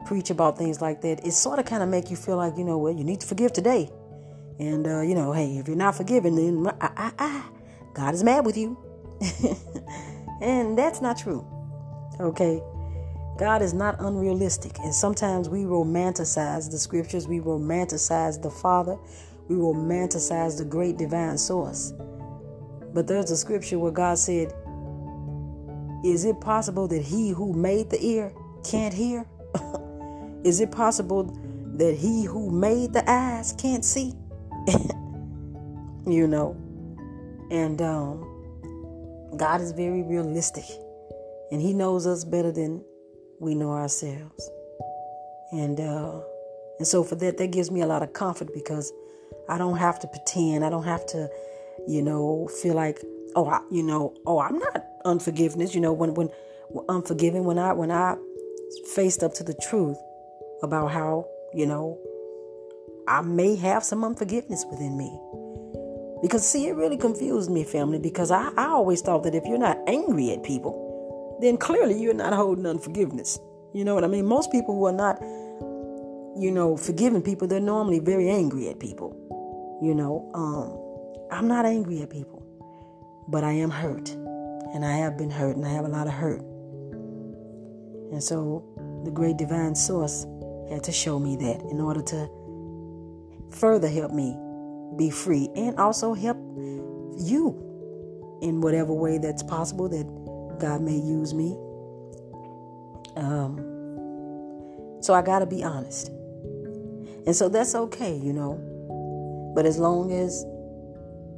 preach 0.06 0.30
about 0.30 0.58
things 0.58 0.82
like 0.82 1.02
that, 1.02 1.26
it 1.26 1.32
sort 1.32 1.58
of 1.60 1.66
kind 1.66 1.82
of 1.82 1.90
make 1.90 2.12
you 2.12 2.16
feel 2.16 2.38
like, 2.38 2.58
you 2.58 2.64
know, 2.64 2.78
well, 2.78 2.94
you 2.94 3.04
need 3.04 3.22
to 3.22 3.28
forgive 3.28 3.54
today. 3.54 3.90
And, 4.60 4.86
uh, 4.86 5.02
you 5.02 5.16
know, 5.16 5.32
hey, 5.32 5.58
if 5.58 5.68
you're 5.68 5.78
not 5.78 5.96
forgiven, 5.96 6.36
then 6.36 6.68
ah, 6.82 6.94
ah, 6.96 7.14
ah, 7.18 7.50
God 7.94 8.14
is 8.14 8.24
mad 8.24 8.46
with 8.46 8.58
you. 8.58 8.78
and 10.42 10.78
that's 10.78 11.02
not 11.02 11.18
true. 11.18 11.46
Okay? 12.20 12.62
God 13.38 13.62
is 13.62 13.74
not 13.74 14.00
unrealistic. 14.00 14.78
And 14.80 14.94
sometimes 14.94 15.50
we 15.50 15.64
romanticize 15.64 16.70
the 16.70 16.78
scriptures, 16.78 17.28
we 17.28 17.40
romanticize 17.40 18.42
the 18.42 18.52
Father, 18.52 18.98
we 19.48 19.56
romanticize 19.56 20.58
the 20.58 20.66
great 20.66 20.98
divine 20.98 21.38
source. 21.38 21.94
But 22.94 23.08
there's 23.08 23.32
a 23.32 23.38
scripture 23.38 23.80
where 23.80 23.92
God 23.92 24.18
said, 24.18 24.54
Is 26.04 26.26
it 26.26 26.40
possible 26.42 26.88
that 26.90 27.02
he 27.02 27.30
who 27.30 27.54
made 27.54 27.90
the 27.90 28.04
ear 28.06 28.34
can't 28.64 28.94
hear? 28.94 29.26
Is 30.44 30.60
it 30.60 30.72
possible 30.72 31.24
that 31.78 31.96
he 31.96 32.26
who 32.26 32.52
made 32.52 32.94
the 32.94 33.10
eyes 33.10 33.54
can't 33.54 33.86
see? 33.86 34.14
you 36.06 36.28
know. 36.28 36.58
And 37.50 37.82
um, 37.82 39.34
God 39.38 39.62
is 39.62 39.72
very 39.72 40.04
realistic. 40.04 40.66
And 41.52 41.62
he 41.62 41.74
knows 41.74 42.08
us 42.08 42.24
better 42.24 42.52
than 42.52 42.84
we 43.42 43.56
know 43.56 43.72
ourselves. 43.72 44.50
And 45.52 45.80
uh, 45.80 46.22
and 46.78 46.88
so 46.88 47.04
for 47.04 47.16
that, 47.16 47.38
that 47.38 47.52
gives 47.52 47.70
me 47.70 47.82
a 47.82 47.88
lot 47.88 48.04
of 48.04 48.14
comfort 48.14 48.54
because 48.54 48.94
I 49.50 49.58
don't 49.58 49.78
have 49.78 50.00
to 50.00 50.08
pretend. 50.08 50.64
I 50.64 50.70
don't 50.70 50.86
have 50.86 51.06
to, 51.08 51.30
you 51.88 52.02
know, 52.02 52.48
feel 52.62 52.76
like, 52.76 53.00
oh, 53.36 53.50
I, 53.50 53.62
you 53.70 53.84
know, 53.84 54.14
oh, 54.26 54.40
I'm 54.40 54.60
not 54.60 54.86
unforgiveness. 55.04 55.76
You 55.76 55.82
know, 55.82 55.92
when 55.92 56.14
when 56.14 56.30
unforgiving, 56.88 57.44
when 57.44 57.58
I 57.58 57.74
when 57.74 57.92
I 57.92 58.16
faced 58.96 59.24
up 59.24 59.34
to 59.36 59.44
the 59.44 59.56
truth 59.70 59.98
about 60.64 60.92
how, 60.92 61.28
you 61.54 61.66
know, 61.66 61.98
I 63.08 63.22
may 63.22 63.56
have 63.56 63.84
some 63.84 64.06
unforgiveness 64.06 64.66
within 64.70 64.98
me. 64.98 65.12
Because 66.22 66.48
see, 66.48 66.68
it 66.68 66.76
really 66.76 66.98
confused 66.98 67.50
me, 67.50 67.64
family, 67.64 67.98
because 67.98 68.30
I, 68.30 68.52
I 68.56 68.68
always 68.68 69.02
thought 69.02 69.24
that 69.24 69.34
if 69.34 69.44
you're 69.46 69.58
not 69.58 69.80
angry 69.88 70.30
at 70.32 70.44
people, 70.44 70.91
then 71.42 71.58
clearly 71.58 72.00
you're 72.02 72.14
not 72.14 72.34
holding 72.34 72.66
unforgiveness. 72.66 73.40
You 73.74 73.86
know 73.86 73.96
what 73.96 74.04
I 74.04 74.08
mean? 74.08 74.26
Most 74.26 74.52
people 74.52 74.76
who 74.76 74.86
are 74.86 74.92
not, 74.92 75.20
you 76.40 76.52
know, 76.52 76.78
forgiving 76.78 77.22
people, 77.22 77.48
they're 77.48 77.60
normally 77.60 78.00
very 78.00 78.30
angry 78.30 78.70
at 78.70 78.80
people. 78.80 79.16
You 79.82 79.96
know, 79.96 80.30
um, 80.34 81.38
I'm 81.38 81.48
not 81.48 81.66
angry 81.66 82.02
at 82.02 82.10
people, 82.10 82.44
but 83.28 83.44
I 83.44 83.54
am 83.54 83.70
hurt. 83.70 84.10
And 84.74 84.86
I 84.86 84.94
have 84.94 85.18
been 85.18 85.30
hurt, 85.30 85.56
and 85.58 85.66
I 85.66 85.70
have 85.70 85.86
a 85.86 85.90
lot 85.90 86.08
of 86.08 86.14
hurt. 86.14 86.42
And 88.12 88.24
so 88.24 88.64
the 89.06 89.12
great 89.12 89.38
divine 89.38 89.76
source 89.76 90.26
had 90.70 90.84
to 90.84 90.92
show 90.92 91.20
me 91.20 91.36
that 91.38 91.62
in 91.72 91.82
order 91.82 92.02
to 92.02 92.30
further 93.52 93.90
help 93.90 94.14
me 94.14 94.38
be 94.98 95.10
free 95.10 95.50
and 95.56 95.78
also 95.78 96.14
help 96.14 96.38
you 97.18 97.58
in 98.42 98.62
whatever 98.62 98.94
way 98.94 99.18
that's 99.18 99.44
possible 99.44 99.88
that 99.90 100.06
God 100.62 100.82
may 100.82 100.96
use 100.96 101.34
me. 101.34 101.58
Um, 103.16 103.58
so 105.02 105.14
I 105.14 105.24
got 105.24 105.40
to 105.40 105.48
be 105.48 105.64
honest. 105.64 106.10
And 107.26 107.36
so 107.36 107.50
that's 107.50 107.74
okay, 107.76 108.16
you 108.16 108.32
know. 108.32 108.62
But 109.56 109.66
as 109.66 109.78
long 109.80 110.12
as, 110.12 110.44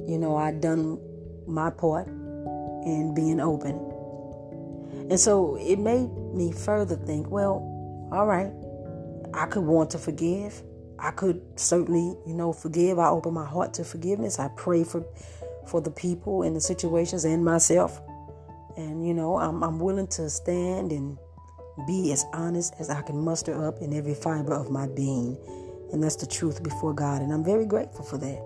you 0.06 0.18
know, 0.18 0.36
I 0.36 0.52
done 0.52 1.00
my 1.46 1.70
part 1.70 2.06
in 2.06 3.14
being 3.14 3.40
open. 3.40 3.76
And 5.10 5.18
so 5.18 5.56
it 5.56 5.78
made 5.78 6.10
me 6.34 6.52
further 6.52 6.96
think, 6.96 7.30
well, 7.30 7.70
all 8.12 8.26
right, 8.26 8.52
I 9.32 9.46
could 9.46 9.64
want 9.64 9.90
to 9.90 9.98
forgive. 9.98 10.62
I 10.98 11.10
could 11.10 11.40
certainly, 11.56 12.16
you 12.26 12.34
know, 12.34 12.52
forgive. 12.52 12.98
I 12.98 13.08
open 13.08 13.32
my 13.32 13.46
heart 13.46 13.74
to 13.74 13.84
forgiveness. 13.84 14.38
I 14.38 14.48
pray 14.56 14.84
for 14.84 15.04
for 15.66 15.80
the 15.80 15.90
people 15.90 16.42
and 16.42 16.54
the 16.54 16.60
situations 16.60 17.24
and 17.24 17.42
myself. 17.42 18.00
And 18.76 19.06
you 19.06 19.14
know, 19.14 19.38
I'm 19.38 19.62
I'm 19.62 19.78
willing 19.78 20.08
to 20.08 20.28
stand 20.30 20.92
and 20.92 21.18
be 21.86 22.12
as 22.12 22.24
honest 22.32 22.74
as 22.78 22.90
I 22.90 23.02
can 23.02 23.18
muster 23.18 23.66
up 23.66 23.80
in 23.80 23.92
every 23.92 24.14
fiber 24.14 24.54
of 24.54 24.70
my 24.70 24.86
being. 24.88 25.36
And 25.92 26.02
that's 26.02 26.16
the 26.16 26.26
truth 26.26 26.62
before 26.62 26.94
God. 26.94 27.22
And 27.22 27.32
I'm 27.32 27.44
very 27.44 27.66
grateful 27.66 28.04
for 28.04 28.18
that. 28.18 28.42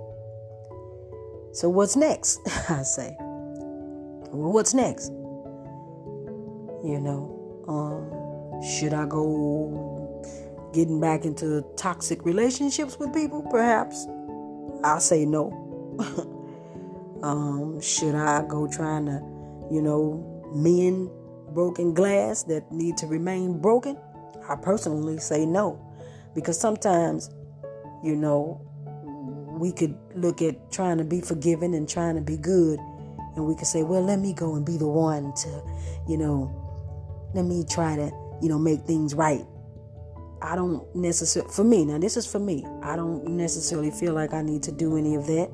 So 1.54 1.68
what's 1.68 1.97
next? 1.97 2.40
I 2.68 2.82
say. 2.82 3.16
Well, 3.18 4.52
what's 4.52 4.75
next? 4.75 5.08
You 6.85 7.00
know, 7.00 7.64
um, 7.66 8.62
should 8.62 8.92
I 8.92 9.06
go 9.06 9.88
getting 10.73 11.00
back 11.00 11.25
into 11.25 11.64
toxic 11.76 12.25
relationships 12.25 12.99
with 12.99 13.12
people, 13.12 13.42
perhaps, 13.50 14.06
I 14.85 14.99
say 14.99 15.25
no. 15.25 15.50
um, 17.23 17.80
should 17.80 18.14
I 18.14 18.42
go 18.47 18.68
trying 18.68 19.06
to, 19.06 19.20
you 19.71 19.83
know, 19.83 20.43
men 20.55 21.11
broken 21.53 21.95
glass 21.95 22.43
that 22.45 22.71
need 22.71 22.97
to 22.99 23.07
remain 23.07 23.61
broken? 23.61 23.99
I 24.49 24.57
personally 24.57 25.19
say 25.19 25.47
no. 25.47 25.85
Because 26.35 26.59
sometimes, 26.59 27.31
you 28.05 28.17
know, 28.17 28.61
we 29.59 29.73
could 29.73 29.97
look 30.15 30.41
at 30.43 30.71
trying 30.71 30.99
to 30.99 31.05
be 31.05 31.21
forgiving 31.21 31.75
and 31.75 31.89
trying 31.89 32.15
to 32.15 32.21
be 32.21 32.37
good, 32.37 32.79
and 33.35 33.47
we 33.47 33.55
could 33.55 33.67
say, 33.67 33.83
well, 33.83 34.03
let 34.03 34.19
me 34.19 34.33
go 34.33 34.55
and 34.55 34.65
be 34.65 34.77
the 34.77 34.87
one 34.89 35.33
to, 35.35 35.63
you 36.09 36.17
know, 36.17 36.51
let 37.35 37.45
me 37.45 37.65
try 37.69 37.97
to, 37.97 38.11
you 38.41 38.49
know, 38.49 38.59
make 38.59 38.83
things 38.83 39.15
right 39.15 39.45
I 40.41 40.55
don't 40.55 40.95
necessarily, 40.95 41.53
for 41.53 41.65
me, 41.65 41.85
now 41.85 41.99
this 41.99 42.17
is 42.17 42.27
for 42.27 42.39
me, 42.39 42.65
I 42.83 42.97
don't 42.97 43.27
necessarily 43.27 43.91
feel 43.91 44.15
like 44.15 44.33
I 44.33 44.43
need 44.43 44.63
to 44.65 44.73
do 44.73 44.97
any 44.97 45.15
of 45.15 45.27
that. 45.27 45.51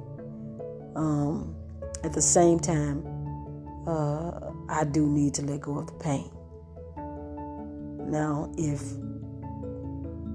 Um, 0.94 1.56
at 2.02 2.12
the 2.12 2.22
same 2.22 2.60
time, 2.60 3.02
uh, 3.86 4.52
I 4.68 4.84
do 4.84 5.06
need 5.06 5.34
to 5.34 5.42
let 5.42 5.60
go 5.60 5.78
of 5.78 5.86
the 5.86 5.92
pain. 5.94 6.30
Now, 8.10 8.52
if 8.56 8.82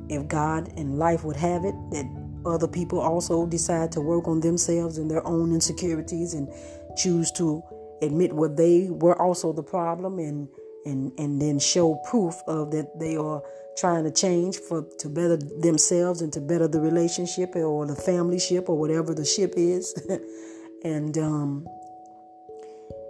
if 0.09 0.27
God 0.27 0.73
and 0.75 0.97
life 0.97 1.23
would 1.23 1.35
have 1.35 1.65
it 1.65 1.75
that 1.91 2.05
other 2.45 2.67
people 2.67 2.99
also 2.99 3.45
decide 3.45 3.91
to 3.91 4.01
work 4.01 4.27
on 4.27 4.39
themselves 4.39 4.97
and 4.97 5.09
their 5.09 5.25
own 5.27 5.53
insecurities 5.53 6.33
and 6.33 6.49
choose 6.97 7.31
to 7.31 7.61
admit 8.01 8.33
what 8.33 8.57
they 8.57 8.87
were 8.89 9.19
also 9.21 9.53
the 9.53 9.63
problem 9.63 10.19
and 10.19 10.47
and 10.85 11.11
and 11.19 11.41
then 11.41 11.59
show 11.59 11.95
proof 12.09 12.35
of 12.47 12.71
that 12.71 12.97
they 12.99 13.17
are 13.17 13.43
trying 13.77 14.03
to 14.03 14.11
change 14.11 14.57
for 14.57 14.85
to 14.97 15.07
better 15.09 15.37
themselves 15.37 16.21
and 16.21 16.33
to 16.33 16.41
better 16.41 16.67
the 16.67 16.79
relationship 16.79 17.55
or 17.55 17.85
the 17.85 17.95
family 17.95 18.39
ship 18.39 18.67
or 18.67 18.77
whatever 18.77 19.13
the 19.13 19.25
ship 19.25 19.53
is 19.55 19.93
and 20.83 21.17
um 21.17 21.67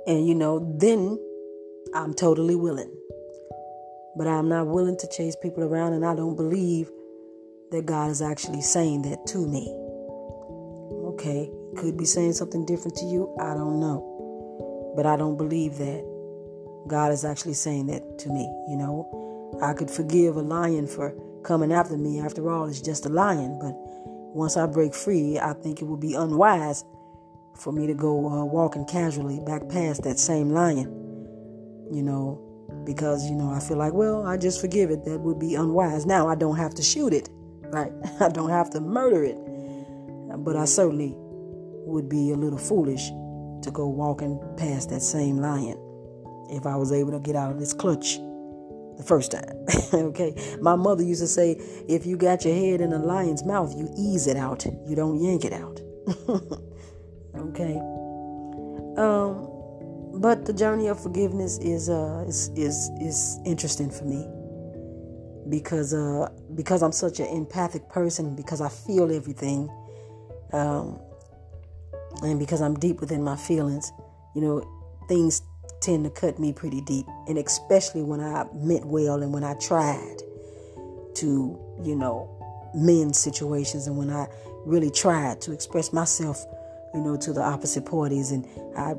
and 0.10 0.28
you 0.28 0.36
know 0.36 0.75
then 0.78 1.18
i'm 1.94 2.13
totally 2.13 2.56
willing. 2.56 2.92
But 4.18 4.28
i'm 4.28 4.50
not 4.50 4.68
willing 4.68 4.98
to 4.98 5.08
chase 5.08 5.38
people 5.42 5.63
around 5.63 5.94
and 5.94 6.06
i 6.06 6.13
don't 6.16 6.36
believe 6.36 6.89
that 7.72 7.86
god 7.86 8.12
is 8.12 8.22
actually 8.22 8.62
saying 8.62 9.04
that 9.04 9.25
to 9.28 9.48
me. 9.48 9.66
Okay 11.13 11.50
could 11.78 11.96
be 11.98 12.06
saying 12.06 12.34
something 12.34 12.66
different 12.66 12.98
to 12.98 13.06
you. 13.06 13.34
I 13.39 13.54
don't 13.54 13.80
know. 13.80 14.94
But 14.96 15.06
i 15.06 15.16
don't 15.16 15.38
believe 15.38 15.78
that 15.78 16.04
god 16.88 17.12
is 17.12 17.24
actually 17.24 17.54
saying 17.54 17.88
that 17.88 18.20
to 18.20 18.30
me 18.30 18.51
you 18.68 18.75
know? 18.75 19.08
I 19.62 19.74
could 19.74 19.89
forgive 19.89 20.38
a 20.38 20.42
lion 20.42 20.88
for 20.88 21.13
coming 21.44 21.72
after 21.72 21.98
me. 21.98 22.20
After 22.20 22.50
all, 22.50 22.66
it's 22.66 22.82
just 22.82 23.06
a 23.06 23.10
lion. 23.10 23.58
But 23.60 23.74
once 24.34 24.56
I 24.58 24.68
break 24.68 24.94
free, 24.94 25.39
I 25.39 25.54
think 25.54 25.82
it 25.82 25.86
would 25.86 26.00
be 26.00 26.13
unwise 26.13 26.84
for 27.60 27.72
me 27.72 27.88
to 27.88 27.94
go 27.94 28.28
uh, 28.28 28.46
walking 28.46 28.86
casually 28.86 29.39
back 29.42 29.68
past 29.70 30.04
that 30.04 30.20
same 30.20 30.50
lion. 30.50 30.96
You 31.92 32.04
know, 32.04 32.84
because, 32.86 33.30
you 33.30 33.36
know, 33.36 33.51
I 33.51 33.60
feel 33.60 33.78
like, 33.78 33.94
well, 33.94 34.25
I 34.25 34.38
just 34.38 34.62
forgive 34.62 34.92
it. 34.92 35.06
That 35.06 35.20
would 35.20 35.39
be 35.39 35.56
unwise. 35.56 36.06
Now 36.06 36.28
I 36.28 36.36
don't 36.36 36.58
have 36.58 36.74
to 36.75 36.82
shoot 36.84 37.13
it, 37.13 37.30
right? 37.63 37.92
I 38.20 38.30
don't 38.30 38.50
have 38.50 38.70
to 38.72 38.80
murder 38.80 39.24
it. 39.24 39.38
But 40.44 40.56
I 40.56 40.66
certainly 40.66 41.13
would 41.18 42.08
be 42.08 42.32
a 42.32 42.36
little 42.36 42.60
foolish 42.60 43.08
to 43.63 43.72
go 43.72 43.88
walking 43.88 44.39
past 44.58 44.89
that 44.89 45.01
same 45.01 45.38
lion 45.38 45.78
if 46.51 46.66
I 46.66 46.75
was 46.75 46.92
able 46.92 47.12
to 47.12 47.20
get 47.20 47.36
out 47.36 47.51
of 47.51 47.60
this 47.60 47.74
clutch 47.74 48.18
the 48.98 49.04
first 49.06 49.32
time. 49.32 49.66
okay. 49.94 50.36
My 50.62 50.75
mother 50.75 51.04
used 51.04 51.22
to 51.22 51.28
say, 51.28 51.54
if 51.88 52.06
you 52.06 52.18
got 52.18 52.46
your 52.46 52.54
head 52.54 52.82
in 52.82 52.94
a 52.94 53.00
lion's 53.00 53.44
mouth, 53.44 53.74
you 53.75 53.89
ease 53.98 54.28
it 54.28 54.38
out. 54.38 54.66
You 54.86 54.96
don't 54.96 55.20
yank 55.22 55.46
it 55.46 55.54
out. 55.54 55.82
okay. 57.39 57.77
Um, 59.01 59.48
but 60.22 60.46
the 60.46 60.53
journey 60.53 60.88
of 60.88 61.01
forgiveness 61.01 61.58
is 61.60 61.89
uh 61.89 62.25
is 62.27 62.50
is 62.55 62.89
is 63.00 63.39
interesting 63.46 63.89
for 63.89 64.05
me 64.05 64.27
because 65.50 65.93
uh 65.93 66.27
because 66.55 66.81
I'm 66.81 66.91
such 66.91 67.19
an 67.19 67.27
empathic 67.27 67.88
person 67.89 68.36
because 68.36 68.60
I 68.60 68.69
feel 68.69 69.12
everything 69.15 69.69
um 70.51 71.00
and 72.24 72.39
because 72.39 72.62
I'm 72.62 72.74
deep 72.74 73.00
within 73.00 73.24
my 73.24 73.38
feelings 73.38 73.91
you 74.36 74.41
know 74.41 74.65
things 75.08 75.41
tend 75.81 76.03
to 76.03 76.10
cut 76.10 76.39
me 76.39 76.53
pretty 76.53 76.81
deep, 76.81 77.05
and 77.27 77.38
especially 77.38 78.03
when 78.03 78.19
I 78.19 78.46
meant 78.53 78.86
well 78.86 79.22
and 79.22 79.34
when 79.34 79.43
I 79.43 79.53
tried 79.55 80.17
to, 81.15 81.60
you 81.84 81.96
know, 81.96 82.29
mend 82.75 83.15
situations 83.15 83.88
and 83.88 83.98
when 83.98 84.10
I 84.10 84.27
really 84.65 84.91
tried 84.91 85.41
to 85.41 85.51
express 85.51 85.93
myself, 85.93 86.46
you 86.93 87.01
know, 87.01 87.17
to 87.17 87.34
the 87.34 87.41
opposite 87.41 87.86
parties. 87.86 88.31
And 88.31 88.46
I, 88.77 88.91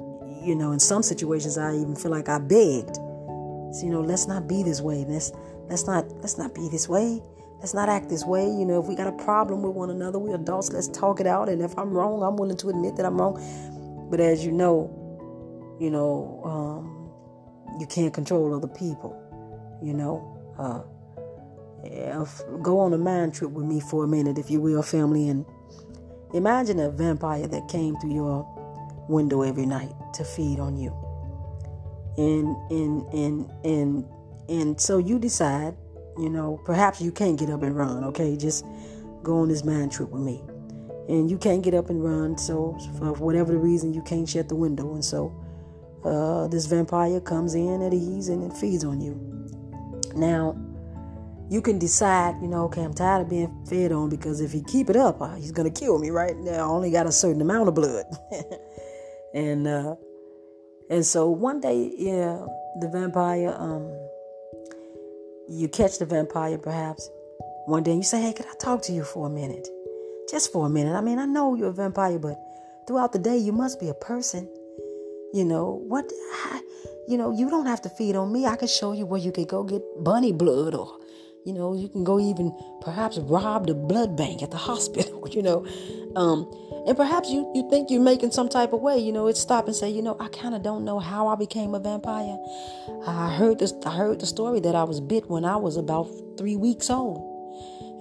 you 0.45 0.55
know, 0.55 0.73
in 0.73 0.81
some 0.81 1.03
situations, 1.03 1.59
I 1.59 1.75
even 1.75 1.97
feel 1.97 2.11
like 2.11 2.29
I 2.29 2.39
begged. 2.39 2.97
So, 2.97 3.81
you 3.85 3.91
know, 3.91 4.01
let's 4.01 4.27
not 4.27 4.49
be 4.49 4.63
this 4.63 4.81
way. 4.81 5.05
Let's 5.09 5.33
let's 5.69 5.87
not 5.87 6.11
let's 6.17 6.39
not 6.39 6.55
be 6.55 6.69
this 6.69 6.89
way. 6.89 7.23
Let's 7.59 7.75
not 7.75 7.89
act 7.89 8.09
this 8.09 8.25
way. 8.25 8.45
You 8.45 8.65
know, 8.65 8.81
if 8.81 8.87
we 8.87 8.95
got 8.95 9.07
a 9.07 9.25
problem 9.25 9.63
with 9.63 9.75
one 9.75 9.91
another, 9.91 10.19
we're 10.19 10.35
adults. 10.35 10.73
Let's 10.73 10.89
talk 10.89 11.21
it 11.21 11.27
out. 11.27 11.49
And 11.49 11.61
if 11.61 11.77
I'm 11.79 11.91
wrong, 11.91 12.23
I'm 12.23 12.37
willing 12.37 12.57
to 12.57 12.71
admit 12.71 12.97
that 12.97 13.05
I'm 13.05 13.19
wrong. 13.19 14.09
But 14.11 14.19
as 14.19 14.45
you 14.45 14.51
know, 14.51 14.97
you 15.79 15.91
know, 15.91 16.41
um, 16.45 17.79
you 17.79 17.87
can't 17.87 18.15
control 18.15 18.55
other 18.55 18.67
people. 18.67 19.17
You 19.83 19.95
know, 19.95 20.39
uh, 20.59 20.83
go 22.63 22.81
on 22.81 22.93
a 22.93 22.99
mind 22.99 23.35
trip 23.35 23.51
with 23.51 23.67
me 23.67 23.81
for 23.81 24.05
a 24.05 24.09
minute, 24.09 24.39
if 24.39 24.51
you 24.51 24.61
will, 24.61 24.83
family, 24.83 25.29
and 25.29 25.45
imagine 26.33 26.81
a 26.81 26.91
vampire 26.91 27.47
that 27.47 27.69
came 27.69 27.97
through 27.97 28.15
your 28.15 29.05
window 29.09 29.43
every 29.43 29.67
night 29.67 29.93
to 30.15 30.25
feed 30.25 30.61
on 30.61 30.77
you. 30.77 30.95
And 32.17 32.57
and 32.71 33.13
and 33.13 33.51
and 33.65 34.05
and 34.49 34.81
so 34.81 34.99
you 34.99 35.19
decide, 35.19 35.75
you 36.19 36.29
know, 36.29 36.61
perhaps 36.65 37.01
you 37.01 37.13
can't 37.13 37.39
get 37.39 37.51
up 37.51 37.63
and 37.63 37.77
run, 37.77 38.05
okay? 38.05 38.37
Just 38.37 38.65
go 39.23 39.39
on 39.39 39.49
this 39.49 39.65
mind 39.65 39.93
trip 39.93 40.11
with 40.11 40.23
me. 40.23 40.43
And 41.09 41.31
you 41.31 41.39
can't 41.39 41.63
get 41.63 41.75
up 41.75 41.91
and 41.91 42.03
run, 42.03 42.39
so 42.39 42.79
for 42.99 43.13
whatever 43.15 43.53
the 43.53 43.59
reason 43.59 43.93
you 43.93 44.03
can't 44.03 44.29
shut 44.29 44.49
the 44.49 44.55
window, 44.55 44.95
and 44.95 45.05
so 45.05 45.35
uh, 46.05 46.47
this 46.49 46.67
vampire 46.67 47.21
comes 47.21 47.55
in 47.55 47.83
at 47.83 47.93
ease 47.93 48.29
and 48.29 48.51
it 48.51 48.57
feeds 48.57 48.85
on 48.85 49.01
you. 49.01 49.15
Now, 50.15 50.57
you 51.51 51.61
can 51.61 51.81
decide, 51.81 52.41
you 52.41 52.47
know, 52.47 52.65
okay, 52.67 52.83
I'm 52.83 52.95
tired 52.95 53.23
of 53.23 53.29
being 53.29 53.67
fed 53.67 53.91
on 53.91 54.09
because 54.09 54.41
if 54.41 54.53
he 54.53 54.63
keep 54.63 54.89
it 54.89 54.95
up, 54.95 55.21
uh, 55.21 55.35
he's 55.35 55.51
gonna 55.51 55.71
kill 55.71 55.99
me, 55.99 56.11
right? 56.11 56.37
Now 56.37 56.53
I 56.53 56.63
only 56.63 56.93
got 56.93 57.07
a 57.07 57.13
certain 57.13 57.43
amount 57.43 57.69
of 57.69 57.75
blood, 57.75 58.07
and 59.35 59.67
uh, 59.67 59.97
and 60.89 61.05
so 61.05 61.29
one 61.29 61.61
day, 61.61 61.93
yeah, 61.99 62.47
the 62.81 62.89
vampire, 62.89 63.53
um, 63.59 63.91
you 65.49 65.69
catch 65.69 65.99
the 65.99 66.07
vampire 66.07 66.57
perhaps 66.57 67.11
one 67.67 67.83
day, 67.83 67.91
and 67.91 68.01
you 68.01 68.05
say, 68.05 68.23
hey, 68.23 68.33
can 68.33 68.47
I 68.47 68.55
talk 68.61 68.83
to 68.83 68.93
you 68.93 69.03
for 69.03 69.27
a 69.27 69.31
minute, 69.31 69.69
just 70.31 70.53
for 70.53 70.67
a 70.67 70.71
minute? 70.71 70.95
I 70.95 71.01
mean, 71.01 71.19
I 71.19 71.27
know 71.27 71.57
you're 71.57 71.71
a 71.71 71.73
vampire, 71.73 72.21
but 72.21 72.39
throughout 72.87 73.13
the 73.13 73.19
day, 73.19 73.37
you 73.37 73.51
must 73.51 73.81
be 73.81 73.89
a 73.89 73.95
person. 73.95 74.49
You 75.35 75.45
know 75.45 75.83
what? 75.89 76.13
You 77.09 77.19
know, 77.19 77.33
you 77.33 77.51
don't 77.51 77.67
have 77.67 77.83
to 77.83 77.89
feed 77.89 78.15
on 78.15 78.33
me. 78.33 78.47
I 78.47 78.55
can 78.55 78.69
show 78.69 78.93
you 78.93 79.05
where 79.05 79.21
you 79.21 79.33
could 79.33 79.49
go 79.49 79.65
get 79.65 79.83
bunny 80.05 80.31
blood 80.31 80.77
or 80.77 81.00
you 81.45 81.53
know, 81.53 81.75
you 81.75 81.89
can 81.89 82.05
go 82.05 82.21
even 82.21 82.57
perhaps 82.83 83.19
rob 83.19 83.67
the 83.67 83.75
blood 83.75 84.17
bank 84.17 84.43
at 84.43 84.51
the 84.51 84.57
hospital, 84.69 85.27
you 85.31 85.43
know. 85.43 85.67
Um, 86.17 86.51
and 86.87 86.97
perhaps 86.97 87.31
you, 87.31 87.51
you 87.55 87.69
think 87.71 87.91
you're 87.91 88.03
making 88.03 88.33
some 88.33 88.49
type 88.49 88.73
of 88.73 88.81
way, 88.81 88.99
you 88.99 89.13
know, 89.13 89.27
it's 89.27 89.41
stop 89.41 89.67
and 89.67 89.77
say, 89.77 89.91
you 89.91 90.03
know, 90.03 90.17
I 90.19 90.29
kind 90.29 90.55
of 90.55 90.63
don't 90.63 90.85
know 90.85 90.99
how 90.99 91.29
I 91.29 91.37
became 91.37 91.75
a 91.75 91.81
vampire. 91.81 92.39
I 93.07 93.33
heard 93.33 93.59
this 93.59 93.73
I 93.87 93.91
heard 93.91 94.21
the 94.21 94.27
story 94.27 94.61
that 94.61 94.75
I 94.75 94.85
was 94.85 95.01
bit 95.01 95.29
when 95.31 95.45
I 95.45 95.57
was 95.57 95.77
about 95.77 96.09
3 96.39 96.57
weeks 96.57 96.91
old. 96.91 97.27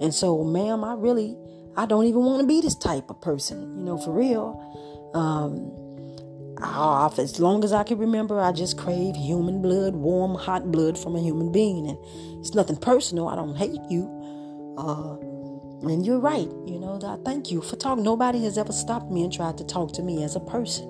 And 0.00 0.14
so, 0.14 0.42
ma'am, 0.44 0.82
I 0.82 0.94
really 0.94 1.36
I 1.76 1.86
don't 1.86 2.06
even 2.06 2.22
want 2.22 2.40
to 2.40 2.46
be 2.46 2.60
this 2.60 2.74
type 2.74 3.10
of 3.10 3.20
person, 3.20 3.78
you 3.78 3.84
know, 3.84 3.98
for 3.98 4.12
real. 4.12 4.58
Um, 5.14 5.79
I, 6.62 7.10
as 7.18 7.38
long 7.40 7.64
as 7.64 7.72
I 7.72 7.82
can 7.84 7.98
remember, 7.98 8.40
I 8.40 8.52
just 8.52 8.78
crave 8.78 9.16
human 9.16 9.62
blood, 9.62 9.94
warm, 9.94 10.34
hot 10.34 10.70
blood 10.70 10.98
from 10.98 11.16
a 11.16 11.20
human 11.20 11.52
being. 11.52 11.88
And 11.88 11.98
it's 12.40 12.54
nothing 12.54 12.76
personal. 12.76 13.28
I 13.28 13.36
don't 13.36 13.56
hate 13.56 13.80
you. 13.88 14.08
Uh, 14.78 15.16
and 15.88 16.04
you're 16.04 16.18
right. 16.18 16.48
You 16.66 16.78
know, 16.78 17.00
I 17.02 17.16
thank 17.24 17.50
you 17.50 17.62
for 17.62 17.76
talking. 17.76 18.04
Nobody 18.04 18.44
has 18.44 18.58
ever 18.58 18.72
stopped 18.72 19.10
me 19.10 19.22
and 19.24 19.32
tried 19.32 19.58
to 19.58 19.64
talk 19.64 19.92
to 19.94 20.02
me 20.02 20.22
as 20.22 20.36
a 20.36 20.40
person. 20.40 20.86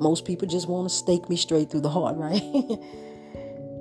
Most 0.00 0.24
people 0.24 0.46
just 0.46 0.68
want 0.68 0.88
to 0.88 0.94
stake 0.94 1.28
me 1.28 1.36
straight 1.36 1.70
through 1.70 1.80
the 1.80 1.90
heart, 1.90 2.16
right? 2.18 2.42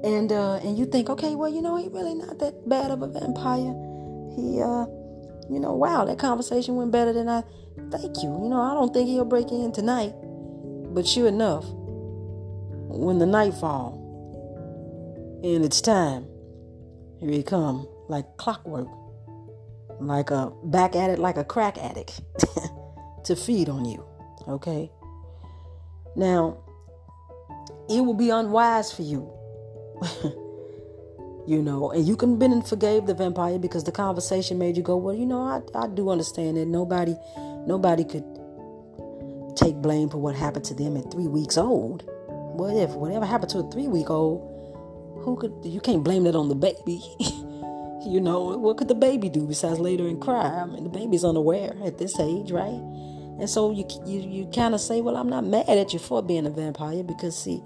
and 0.03 0.31
uh, 0.31 0.55
and 0.63 0.77
you 0.77 0.85
think, 0.85 1.09
okay, 1.09 1.35
well, 1.35 1.49
you 1.49 1.61
know, 1.61 1.75
he 1.75 1.89
really 1.89 2.15
not 2.15 2.39
that 2.39 2.67
bad 2.67 2.91
of 2.91 3.01
a 3.01 3.07
vampire. 3.07 3.75
He, 4.35 4.61
uh, 4.61 4.85
you 5.49 5.59
know, 5.59 5.73
wow, 5.73 6.05
that 6.05 6.17
conversation 6.17 6.75
went 6.75 6.91
better 6.91 7.13
than 7.13 7.27
I. 7.27 7.43
Thank 7.91 8.23
you. 8.23 8.29
You 8.43 8.49
know, 8.49 8.61
I 8.61 8.73
don't 8.73 8.93
think 8.93 9.07
he'll 9.07 9.25
break 9.25 9.51
in 9.51 9.71
tonight. 9.71 10.13
But 10.97 11.05
sure 11.05 11.27
enough, 11.27 11.63
when 11.69 13.19
the 13.19 13.27
night 13.27 13.53
fall 13.53 14.01
and 15.43 15.63
it's 15.63 15.79
time, 15.79 16.25
here 17.19 17.29
he 17.29 17.43
come 17.43 17.87
like 18.07 18.25
clockwork, 18.37 18.87
like 19.99 20.31
a 20.31 20.51
back 20.63 20.95
at 20.95 21.11
it 21.11 21.19
like 21.19 21.37
a 21.37 21.43
crack 21.43 21.77
addict 21.77 22.19
to 23.25 23.35
feed 23.35 23.69
on 23.69 23.85
you. 23.85 24.03
Okay. 24.47 24.89
Now, 26.15 26.57
it 27.87 28.01
will 28.01 28.15
be 28.15 28.31
unwise 28.31 28.91
for 28.91 29.03
you. 29.03 29.31
you 31.45 31.61
know, 31.61 31.91
and 31.91 32.07
you 32.07 32.15
can 32.15 32.39
been 32.39 32.51
and 32.51 32.67
forgave 32.67 33.05
the 33.05 33.13
vampire 33.13 33.59
because 33.59 33.83
the 33.83 33.91
conversation 33.91 34.57
made 34.57 34.75
you 34.75 34.81
go, 34.81 34.97
well, 34.97 35.13
you 35.13 35.27
know, 35.27 35.41
I, 35.43 35.61
I 35.75 35.89
do 35.89 36.09
understand 36.09 36.57
that 36.57 36.65
nobody 36.65 37.15
nobody 37.67 38.03
could 38.03 38.36
take 39.57 39.75
blame 39.75 40.09
for 40.09 40.17
what 40.17 40.35
happened 40.35 40.65
to 40.65 40.73
them 40.73 40.95
at 40.97 41.11
three 41.11 41.27
weeks 41.27 41.57
old. 41.57 42.03
What 42.27 42.75
if 42.75 42.91
whatever 42.91 43.25
happened 43.25 43.51
to 43.51 43.59
a 43.59 43.71
three 43.71 43.87
week 43.87 44.09
old, 44.09 44.41
who 45.23 45.35
could 45.35 45.53
you 45.63 45.79
can't 45.79 46.03
blame 46.03 46.23
that 46.23 46.35
on 46.35 46.49
the 46.49 46.55
baby. 46.55 47.01
you 48.07 48.21
know, 48.21 48.57
what 48.57 48.77
could 48.77 48.87
the 48.87 48.95
baby 48.95 49.29
do 49.29 49.45
besides 49.45 49.79
lay 49.79 49.97
there 49.97 50.07
and 50.07 50.21
cry? 50.21 50.47
I 50.47 50.65
mean 50.65 50.83
the 50.83 50.89
baby's 50.89 51.23
unaware 51.23 51.75
at 51.83 51.97
this 51.97 52.19
age, 52.19 52.51
right? 52.51 52.81
And 53.39 53.49
so 53.49 53.71
you 53.71 53.85
you, 54.05 54.21
you 54.21 54.51
kind 54.53 54.73
of 54.73 54.81
say, 54.81 55.01
well, 55.01 55.17
I'm 55.17 55.29
not 55.29 55.45
mad 55.45 55.69
at 55.69 55.93
you 55.93 55.99
for 55.99 56.23
being 56.23 56.45
a 56.45 56.49
vampire 56.49 57.03
because 57.03 57.37
see, 57.37 57.61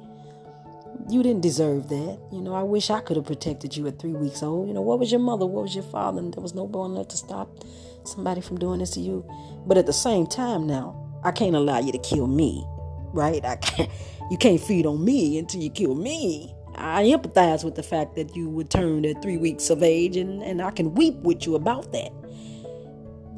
you 1.10 1.24
didn't 1.24 1.42
deserve 1.42 1.90
that. 1.90 2.20
You 2.32 2.42
know, 2.42 2.54
I 2.54 2.64
wish 2.64 2.90
I 2.90 3.02
could 3.02 3.18
have 3.18 3.26
protected 3.26 3.76
you 3.76 3.88
at 3.88 4.00
three 4.00 4.14
weeks 4.14 4.44
old. 4.44 4.68
You 4.68 4.74
know, 4.74 4.82
what 4.82 5.00
was 5.00 5.12
your 5.12 5.22
mother? 5.22 5.46
What 5.46 5.64
was 5.64 5.76
your 5.76 5.84
father? 5.86 6.20
And 6.20 6.34
there 6.34 6.42
was 6.42 6.54
no 6.54 6.64
one 6.64 6.96
left 6.96 7.12
to 7.12 7.18
stop 7.18 7.64
somebody 8.04 8.42
from 8.42 8.58
doing 8.58 8.80
this 8.80 8.92
to 8.92 9.00
you. 9.00 9.26
But 9.66 9.78
at 9.78 9.86
the 9.86 9.94
same 9.94 10.28
time 10.28 10.68
now, 10.68 11.11
I 11.24 11.32
can't 11.32 11.56
allow 11.56 11.80
you 11.80 11.92
to 11.92 12.00
kill 12.00 12.28
me, 12.28 12.66
right? 13.14 13.44
I 13.44 13.56
can't. 13.58 13.90
You 14.32 14.38
can't 14.38 14.62
feed 14.62 14.86
on 14.86 15.04
me 15.04 15.38
until 15.38 15.60
you 15.60 15.70
kill 15.70 15.94
me. 15.94 16.56
I 16.76 17.04
empathize 17.04 17.66
with 17.66 17.76
the 17.76 17.84
fact 17.84 18.16
that 18.16 18.34
you 18.34 18.50
returned 18.50 19.06
at 19.06 19.22
three 19.22 19.36
weeks 19.36 19.70
of 19.70 19.84
age, 19.84 20.16
and, 20.16 20.42
and 20.42 20.62
I 20.62 20.72
can 20.72 20.96
weep 20.96 21.16
with 21.16 21.46
you 21.46 21.56
about 21.56 21.92
that. 21.92 22.14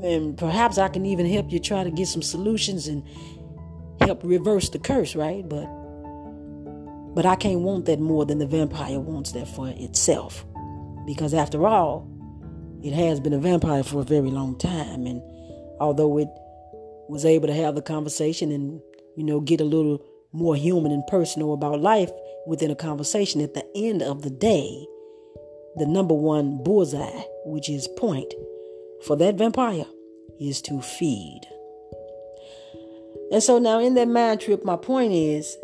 And 0.04 0.38
perhaps 0.38 0.78
I 0.78 0.90
can 0.90 1.08
even 1.08 1.26
help 1.26 1.52
you 1.52 1.58
try 1.60 1.84
to 1.84 1.90
get 1.90 2.08
some 2.08 2.22
solutions 2.22 2.88
and 2.88 3.04
help 4.02 4.24
reverse 4.24 4.70
the 4.70 4.78
curse, 4.78 5.16
right? 5.16 5.50
But 5.50 5.66
but 7.16 7.26
I 7.26 7.36
can't 7.36 7.62
want 7.62 7.86
that 7.86 8.00
more 8.00 8.26
than 8.26 8.40
the 8.40 8.48
vampire 8.48 9.00
wants 9.00 9.32
that 9.34 9.48
for 9.48 9.70
itself. 9.70 10.46
Because 11.06 11.34
after 11.34 11.68
all, 11.68 12.08
it 12.84 12.94
has 12.94 13.20
been 13.20 13.34
a 13.34 13.40
vampire 13.40 13.84
for 13.84 14.02
a 14.02 14.04
very 14.04 14.32
long 14.32 14.58
time. 14.58 15.06
And 15.06 15.22
although 15.80 16.18
it 16.18 16.28
was 17.10 17.26
able 17.26 17.48
to 17.48 17.54
have 17.54 17.76
the 17.76 17.82
conversation 17.82 18.52
and, 18.52 18.82
you 19.16 19.24
know, 19.24 19.40
get 19.40 19.62
a 19.62 19.66
little 19.66 20.04
more 20.32 20.56
human 20.56 20.92
and 20.92 21.06
personal 21.08 21.54
about 21.54 21.80
life 21.80 22.12
within 22.48 22.72
a 22.72 22.76
conversation, 22.76 23.42
at 23.42 23.54
the 23.54 23.66
end 23.76 24.02
of 24.02 24.24
the 24.24 24.30
day, 24.30 24.86
the 25.76 25.86
number 25.86 26.14
one 26.14 26.62
bullseye, 26.64 27.24
which 27.46 27.70
is 27.70 27.88
point 27.98 28.34
for 29.06 29.16
that 29.16 29.36
vampire, 29.36 29.86
is 30.40 30.62
to 30.62 30.82
feed. 30.82 31.42
And 33.32 33.42
so 33.42 33.60
now 33.60 33.80
in 33.80 33.96
that 33.96 34.08
mind 34.08 34.42
trip, 34.42 34.66
my 34.66 34.76
point 34.76 35.14
is 35.14 35.58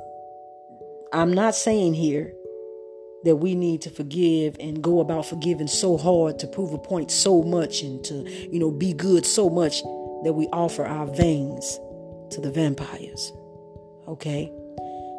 I'm 1.12 1.34
not 1.34 1.56
saying 1.56 1.96
here 1.96 2.34
that 3.26 3.36
we 3.36 3.54
need 3.54 3.82
to 3.82 3.90
forgive 3.90 4.56
and 4.60 4.82
go 4.82 5.00
about 5.00 5.26
forgiving 5.26 5.68
so 5.68 5.98
hard 5.98 6.40
to 6.40 6.48
prove 6.48 6.74
a 6.74 6.78
point 6.78 7.12
so 7.12 7.44
much 7.44 7.82
and 7.82 8.04
to, 8.06 8.14
you 8.52 8.60
know, 8.60 8.72
be 8.72 8.94
good 8.94 9.26
so 9.26 9.50
much 9.50 9.82
that 10.24 10.34
we 10.34 10.48
offer 10.48 10.86
our 10.86 11.08
veins 11.08 11.80
to 12.32 12.42
the 12.42 12.52
vampires. 12.52 13.32
Okay? 14.08 14.52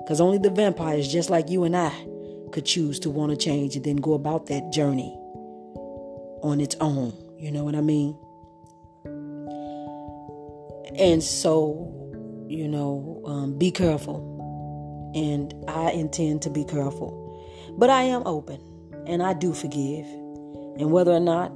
Because 0.03 0.21
only 0.21 0.39
the 0.39 0.51
vampires, 0.51 1.11
just 1.11 1.31
like 1.31 1.49
you 1.49 1.65
and 1.65 1.77
I, 1.77 1.93
could 2.53 2.65
choose 2.65 2.99
to 3.01 3.11
want 3.11 3.31
to 3.31 3.37
change 3.37 3.77
and 3.77 3.85
then 3.85 3.97
go 3.97 4.15
about 4.15 4.47
that 4.47 4.73
journey 4.73 5.17
on 6.43 6.61
its 6.61 6.75
own. 6.81 7.13
You 7.39 7.51
know 7.51 7.65
what 7.65 7.75
I 7.75 7.81
mean? 7.81 8.17
And 10.97 11.23
so, 11.23 11.95
you 12.49 12.69
know, 12.69 13.23
um, 13.25 13.57
be 13.57 13.71
careful. 13.71 14.27
And 15.15 15.55
I 15.69 15.93
intend 15.93 16.43
to 16.43 16.51
be 16.51 16.65
careful. 16.65 17.17
But 17.79 17.91
I 17.91 18.03
am 18.03 18.23
open 18.27 18.61
and 19.07 19.23
I 19.23 19.33
do 19.33 19.53
forgive. 19.53 20.07
And 20.79 20.91
whether 20.91 21.13
or 21.13 21.21
not, 21.21 21.53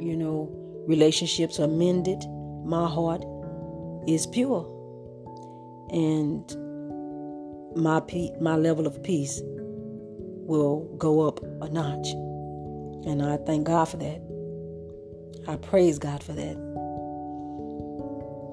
you 0.00 0.16
know, 0.16 0.50
relationships 0.86 1.58
are 1.60 1.68
mended, 1.68 2.22
my 2.64 2.88
heart 2.88 3.24
is 4.06 4.26
pure. 4.26 4.68
And 5.90 6.44
my 7.76 8.00
pe- 8.00 8.32
my 8.40 8.56
level 8.56 8.86
of 8.86 9.02
peace 9.02 9.40
will 9.44 10.84
go 10.98 11.20
up 11.20 11.40
a 11.60 11.68
notch. 11.68 12.08
And 13.06 13.22
I 13.22 13.36
thank 13.38 13.66
God 13.66 13.86
for 13.86 13.96
that. 13.98 14.20
I 15.48 15.56
praise 15.56 15.98
God 15.98 16.22
for 16.22 16.32
that. 16.32 16.56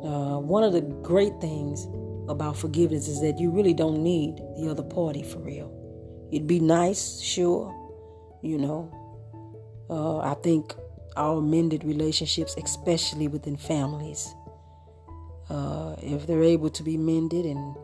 Uh, 0.04 0.40
one 0.40 0.64
of 0.64 0.74
the 0.74 0.82
great 0.82 1.34
things 1.42 1.88
about 2.30 2.56
forgiveness 2.56 3.08
is 3.08 3.22
that 3.22 3.40
you 3.40 3.52
really 3.52 3.74
don't 3.74 4.02
need 4.02 4.38
the 4.58 4.70
other 4.70 4.84
party 4.84 5.24
for 5.24 5.40
real. 5.40 5.76
It'd 6.32 6.48
be 6.48 6.60
nice, 6.60 7.20
sure, 7.20 7.74
you 8.42 8.58
know. 8.58 8.92
Uh, 9.90 10.20
I 10.20 10.36
think 10.36 10.74
our 11.20 11.42
mended 11.42 11.84
relationships, 11.84 12.56
especially 12.58 13.28
within 13.28 13.58
families, 13.58 14.34
uh, 15.50 15.96
if 16.02 16.26
they're 16.26 16.44
able 16.44 16.70
to 16.70 16.82
be 16.82 16.96
mended 16.96 17.46
and 17.46 17.76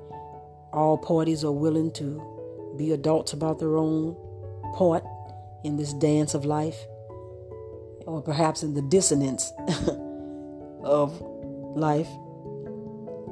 all 0.71 0.97
parties 0.97 1.43
are 1.43 1.51
willing 1.51 1.91
to 1.91 2.73
be 2.77 2.93
adults 2.93 3.33
about 3.33 3.59
their 3.59 3.75
own 3.75 4.15
part 4.75 5.03
in 5.63 5.75
this 5.75 5.93
dance 5.93 6.33
of 6.33 6.45
life, 6.45 6.77
or 8.05 8.21
perhaps 8.21 8.63
in 8.63 8.73
the 8.73 8.81
dissonance 8.83 9.51
of 10.83 11.19
life, 11.75 12.09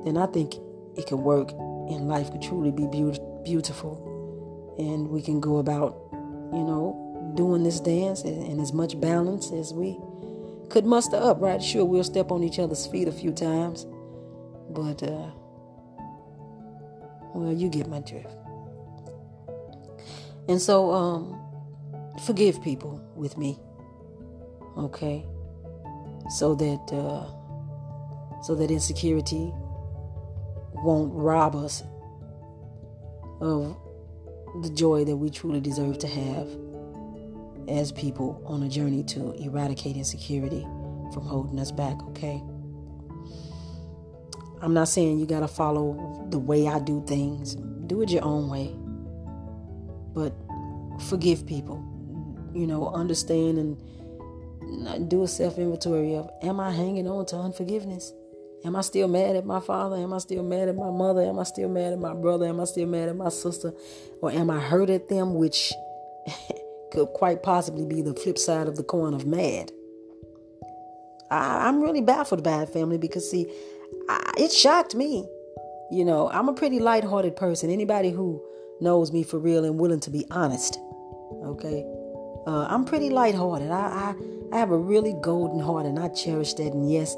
then 0.03 0.17
I 0.17 0.25
think 0.25 0.55
it 0.97 1.07
can 1.07 1.23
work 1.23 1.51
and 1.51 2.07
life 2.09 2.29
could 2.31 2.41
truly 2.41 2.71
be 2.71 2.87
be- 2.87 3.17
beautiful. 3.43 4.75
And 4.77 5.07
we 5.09 5.21
can 5.21 5.39
go 5.39 5.57
about, 5.57 5.95
you 6.11 6.63
know, 6.63 7.02
doing 7.35 7.63
this 7.63 7.79
dance 7.79 8.21
and 8.23 8.59
as 8.61 8.73
much 8.73 8.99
balance 8.99 9.51
as 9.51 9.73
we 9.73 9.97
could 10.69 10.85
muster 10.85 11.17
up, 11.17 11.39
right? 11.41 11.61
Sure, 11.61 11.85
we'll 11.85 12.03
step 12.03 12.31
on 12.31 12.43
each 12.43 12.59
other's 12.59 12.87
feet 12.87 13.07
a 13.07 13.11
few 13.11 13.31
times, 13.31 13.85
but, 14.69 15.03
uh, 15.03 15.29
well, 17.33 17.53
you 17.53 17.69
get 17.69 17.87
my 17.87 17.99
drift. 17.99 18.35
And 20.47 20.61
so, 20.61 20.91
um, 20.91 21.39
forgive 22.25 22.61
people 22.63 23.01
with 23.15 23.37
me, 23.37 23.59
okay? 24.77 25.25
So 26.29 26.55
that, 26.55 26.91
uh, 26.91 28.41
so 28.41 28.55
that 28.55 28.71
insecurity 28.71 29.53
won't 30.73 31.13
rob 31.13 31.55
us 31.55 31.83
of 33.41 33.77
the 34.61 34.69
joy 34.69 35.05
that 35.05 35.15
we 35.15 35.29
truly 35.29 35.59
deserve 35.59 35.97
to 35.99 36.07
have 36.07 36.62
as 37.69 37.91
people 37.91 38.41
on 38.45 38.63
a 38.63 38.69
journey 38.69 39.03
to 39.03 39.33
eradicate 39.33 39.95
insecurity 39.95 40.61
from 41.13 41.25
holding 41.25 41.59
us 41.59 41.71
back, 41.71 42.01
okay? 42.09 42.41
I'm 44.61 44.73
not 44.73 44.87
saying 44.87 45.19
you 45.19 45.25
got 45.25 45.41
to 45.41 45.47
follow 45.47 46.25
the 46.29 46.39
way 46.39 46.67
I 46.67 46.79
do 46.79 47.03
things. 47.05 47.55
Do 47.87 48.01
it 48.01 48.09
your 48.09 48.23
own 48.23 48.49
way. 48.49 48.73
But 50.13 50.33
forgive 51.09 51.45
people. 51.45 51.83
You 52.53 52.67
know, 52.67 52.87
understand 52.87 53.57
and 53.57 55.09
do 55.09 55.23
a 55.23 55.27
self 55.27 55.57
inventory 55.57 56.15
of 56.15 56.29
am 56.41 56.59
I 56.59 56.71
hanging 56.71 57.07
on 57.07 57.25
to 57.27 57.35
unforgiveness? 57.35 58.13
Am 58.65 58.77
I 58.77 58.81
still 58.81 59.09
mad 59.09 59.35
at 59.35 59.45
my 59.45 59.59
father? 59.59 59.97
Am 59.97 60.13
I 60.13 60.19
still 60.19 60.43
mad 60.43 60.69
at 60.69 60.75
my 60.75 60.89
mother? 60.89 61.21
Am 61.23 61.37
I 61.37 61.43
still 61.43 61.67
mad 61.67 61.91
at 61.91 61.99
my 61.99 62.13
brother? 62.13 62.45
Am 62.45 62.61
I 62.61 62.63
still 62.63 62.87
mad 62.87 63.09
at 63.09 63.17
my 63.17 63.29
sister? 63.29 63.73
Or 64.21 64.31
am 64.31 64.49
I 64.49 64.59
hurt 64.59 64.89
at 64.89 65.09
them, 65.09 65.35
which 65.35 65.73
could 66.93 67.07
quite 67.07 67.43
possibly 67.43 67.85
be 67.85 68.01
the 68.01 68.13
flip 68.13 68.37
side 68.37 68.67
of 68.67 68.77
the 68.77 68.83
coin 68.83 69.13
of 69.13 69.25
mad? 69.25 69.71
I, 71.29 71.67
am 71.67 71.81
really 71.81 72.01
baffled 72.01 72.43
by 72.43 72.63
it, 72.63 72.69
family, 72.69 72.97
because 72.97 73.29
see, 73.29 73.51
I, 74.07 74.33
it 74.37 74.51
shocked 74.51 74.95
me. 74.95 75.27
You 75.91 76.05
know, 76.05 76.29
I'm 76.29 76.47
a 76.47 76.53
pretty 76.53 76.79
lighthearted 76.79 77.35
person. 77.35 77.69
Anybody 77.69 78.11
who 78.11 78.41
knows 78.79 79.11
me 79.11 79.23
for 79.23 79.39
real 79.39 79.65
and 79.65 79.79
willing 79.79 79.99
to 80.01 80.09
be 80.09 80.25
honest, 80.31 80.79
okay? 81.45 81.85
Uh, 82.45 82.67
I'm 82.69 82.85
pretty 82.85 83.09
lighthearted. 83.09 83.71
I, 83.71 83.79
I 83.79 84.15
I 84.53 84.57
have 84.57 84.69
a 84.69 84.77
really 84.77 85.15
golden 85.19 85.59
heart, 85.59 85.87
and 85.87 85.97
I 85.97 86.09
cherish 86.09 86.53
that. 86.53 86.73
And 86.73 86.89
yes, 86.89 87.15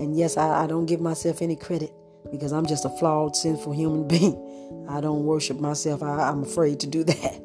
and 0.00 0.16
yes, 0.16 0.36
I, 0.36 0.64
I 0.64 0.66
don't 0.66 0.86
give 0.86 1.00
myself 1.00 1.40
any 1.40 1.54
credit 1.54 1.92
because 2.32 2.52
I'm 2.52 2.66
just 2.66 2.84
a 2.84 2.88
flawed, 2.88 3.36
sinful 3.36 3.72
human 3.72 4.08
being. 4.08 4.86
I 4.88 5.00
don't 5.00 5.22
worship 5.24 5.60
myself. 5.60 6.02
I, 6.02 6.28
am 6.28 6.42
afraid 6.42 6.80
to 6.80 6.88
do 6.88 7.04
that. 7.04 7.40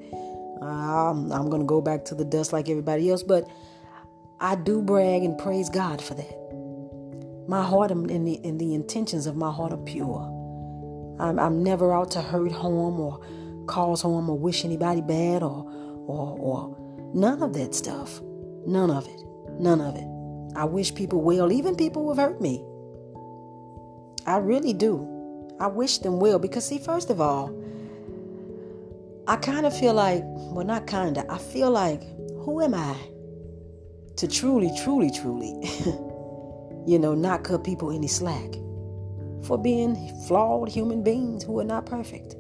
I'm, 0.98 1.32
I'm 1.32 1.50
going 1.50 1.62
to 1.62 1.68
go 1.68 1.82
back 1.82 2.06
to 2.06 2.16
the 2.16 2.26
dust 2.26 2.54
like 2.54 2.70
everybody 2.70 3.10
else, 3.10 3.24
but 3.24 3.50
I 4.40 4.56
do 4.56 4.82
brag 4.82 5.24
and 5.24 5.38
praise 5.38 5.70
God 5.70 6.02
for 6.02 6.14
that. 6.14 7.48
My 7.48 7.64
heart 7.64 7.92
and 7.92 8.28
the, 8.28 8.40
the 8.44 8.74
intentions 8.74 9.26
of 9.26 9.36
my 9.36 9.52
heart 9.52 9.72
are 9.72 9.78
pure. 9.78 10.34
I'm, 11.20 11.40
I'm 11.40 11.64
never 11.64 11.94
out 11.94 12.12
to 12.12 12.22
hurt, 12.22 12.52
harm, 12.52 13.00
or 13.00 13.22
cause 13.68 14.02
harm, 14.02 14.30
or 14.30 14.38
wish 14.38 14.66
anybody 14.66 15.02
bad, 15.02 15.44
or, 15.44 15.66
or, 16.08 16.38
or 16.40 17.12
none 17.14 17.42
of 17.42 17.54
that 17.54 17.74
stuff. 17.74 18.22
None 18.66 18.92
of 18.92 19.08
it. 19.08 19.24
None 19.60 19.82
of 19.82 19.96
it. 19.96 20.58
I 20.58 20.66
wish 20.66 20.94
people 20.94 21.22
well, 21.22 21.52
even 21.52 21.76
people 21.76 22.04
who 22.04 22.10
have 22.10 22.18
hurt 22.18 22.42
me. 22.42 22.64
I 24.26 24.38
really 24.38 24.74
do. 24.74 25.08
I 25.60 25.68
wish 25.68 26.00
them 26.00 26.20
well 26.20 26.38
because, 26.38 26.68
see, 26.68 26.78
first 26.78 27.10
of 27.10 27.22
all, 27.22 27.50
I 29.28 29.36
kind 29.36 29.66
of 29.66 29.78
feel 29.78 29.94
like, 29.94 30.22
well, 30.26 30.66
not 30.66 30.88
kind 30.88 31.18
of, 31.18 31.30
I 31.30 31.38
feel 31.38 31.70
like, 31.70 32.02
who 32.46 32.62
am 32.62 32.74
I 32.74 32.96
to 34.16 34.26
truly, 34.26 34.72
truly, 34.82 35.12
truly, 35.12 35.50
you 36.88 36.98
know, 36.98 37.14
not 37.14 37.44
cut 37.44 37.66
people 37.66 37.92
any 37.92 38.08
slack 38.08 38.54
for 39.44 39.58
being 39.58 39.96
flawed 40.28 40.70
human 40.70 41.04
beings 41.04 41.44
who 41.44 41.60
are 41.60 41.66
not 41.66 41.86
perfect? 41.86 42.38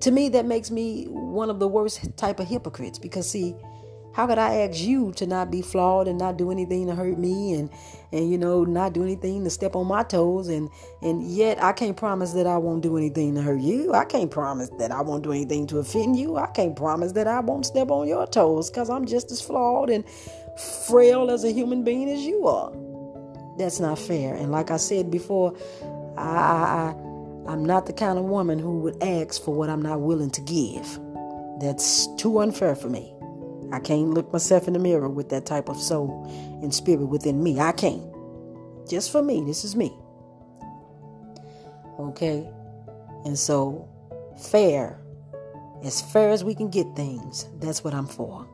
To 0.00 0.10
me, 0.10 0.30
that 0.30 0.46
makes 0.46 0.70
me 0.70 1.04
one 1.04 1.50
of 1.50 1.58
the 1.58 1.68
worst 1.68 2.00
type 2.16 2.40
of 2.40 2.48
hypocrites 2.48 2.98
because, 2.98 3.30
see, 3.30 3.54
how 4.14 4.26
could 4.26 4.38
I 4.38 4.56
ask 4.56 4.80
you 4.80 5.12
to 5.12 5.26
not 5.26 5.50
be 5.50 5.62
flawed 5.62 6.06
and 6.06 6.18
not 6.18 6.36
do 6.36 6.50
anything 6.50 6.86
to 6.86 6.94
hurt 6.94 7.18
me 7.18 7.54
and 7.54 7.70
and 8.12 8.30
you 8.30 8.36
know 8.36 8.64
not 8.64 8.92
do 8.92 9.02
anything 9.02 9.44
to 9.44 9.50
step 9.50 9.74
on 9.74 9.86
my 9.86 10.02
toes 10.02 10.48
and 10.48 10.68
and 11.00 11.22
yet 11.22 11.62
I 11.62 11.72
can't 11.72 11.96
promise 11.96 12.32
that 12.32 12.46
I 12.46 12.58
won't 12.58 12.82
do 12.82 12.96
anything 12.96 13.34
to 13.34 13.42
hurt 13.42 13.60
you. 13.60 13.94
I 13.94 14.04
can't 14.04 14.30
promise 14.30 14.68
that 14.78 14.92
I 14.92 15.00
won't 15.00 15.24
do 15.24 15.32
anything 15.32 15.66
to 15.68 15.78
offend 15.78 16.18
you. 16.18 16.36
I 16.36 16.46
can't 16.48 16.76
promise 16.76 17.12
that 17.12 17.26
I 17.26 17.40
won't 17.40 17.66
step 17.66 17.90
on 17.90 18.06
your 18.06 18.26
toes 18.26 18.70
cuz 18.70 18.90
I'm 18.90 19.06
just 19.06 19.30
as 19.30 19.40
flawed 19.40 19.90
and 19.90 20.04
frail 20.86 21.30
as 21.30 21.44
a 21.44 21.52
human 21.52 21.82
being 21.82 22.10
as 22.10 22.20
you 22.20 22.46
are. 22.46 22.72
That's 23.56 23.80
not 23.80 23.98
fair. 23.98 24.34
And 24.34 24.52
like 24.52 24.70
I 24.70 24.76
said 24.76 25.10
before, 25.10 25.54
I, 26.16 26.22
I 26.22 26.94
I'm 27.46 27.64
not 27.64 27.86
the 27.86 27.92
kind 27.92 28.18
of 28.18 28.24
woman 28.24 28.58
who 28.58 28.78
would 28.80 29.02
ask 29.02 29.42
for 29.42 29.54
what 29.54 29.68
I'm 29.68 29.82
not 29.82 30.00
willing 30.00 30.30
to 30.30 30.40
give. 30.42 30.98
That's 31.60 32.06
too 32.16 32.40
unfair 32.40 32.74
for 32.74 32.88
me. 32.88 33.12
I 33.72 33.80
can't 33.80 34.10
look 34.10 34.30
myself 34.32 34.66
in 34.66 34.74
the 34.74 34.78
mirror 34.78 35.08
with 35.08 35.30
that 35.30 35.46
type 35.46 35.68
of 35.70 35.80
soul 35.80 36.28
and 36.62 36.72
spirit 36.74 37.06
within 37.06 37.42
me. 37.42 37.58
I 37.58 37.72
can't. 37.72 38.04
Just 38.88 39.10
for 39.10 39.22
me. 39.22 39.42
This 39.46 39.64
is 39.64 39.74
me. 39.74 39.96
Okay? 41.98 42.46
And 43.24 43.38
so, 43.38 43.88
fair, 44.38 45.00
as 45.82 46.02
fair 46.02 46.30
as 46.30 46.44
we 46.44 46.54
can 46.54 46.68
get 46.68 46.86
things, 46.94 47.48
that's 47.60 47.82
what 47.82 47.94
I'm 47.94 48.06
for. 48.06 48.46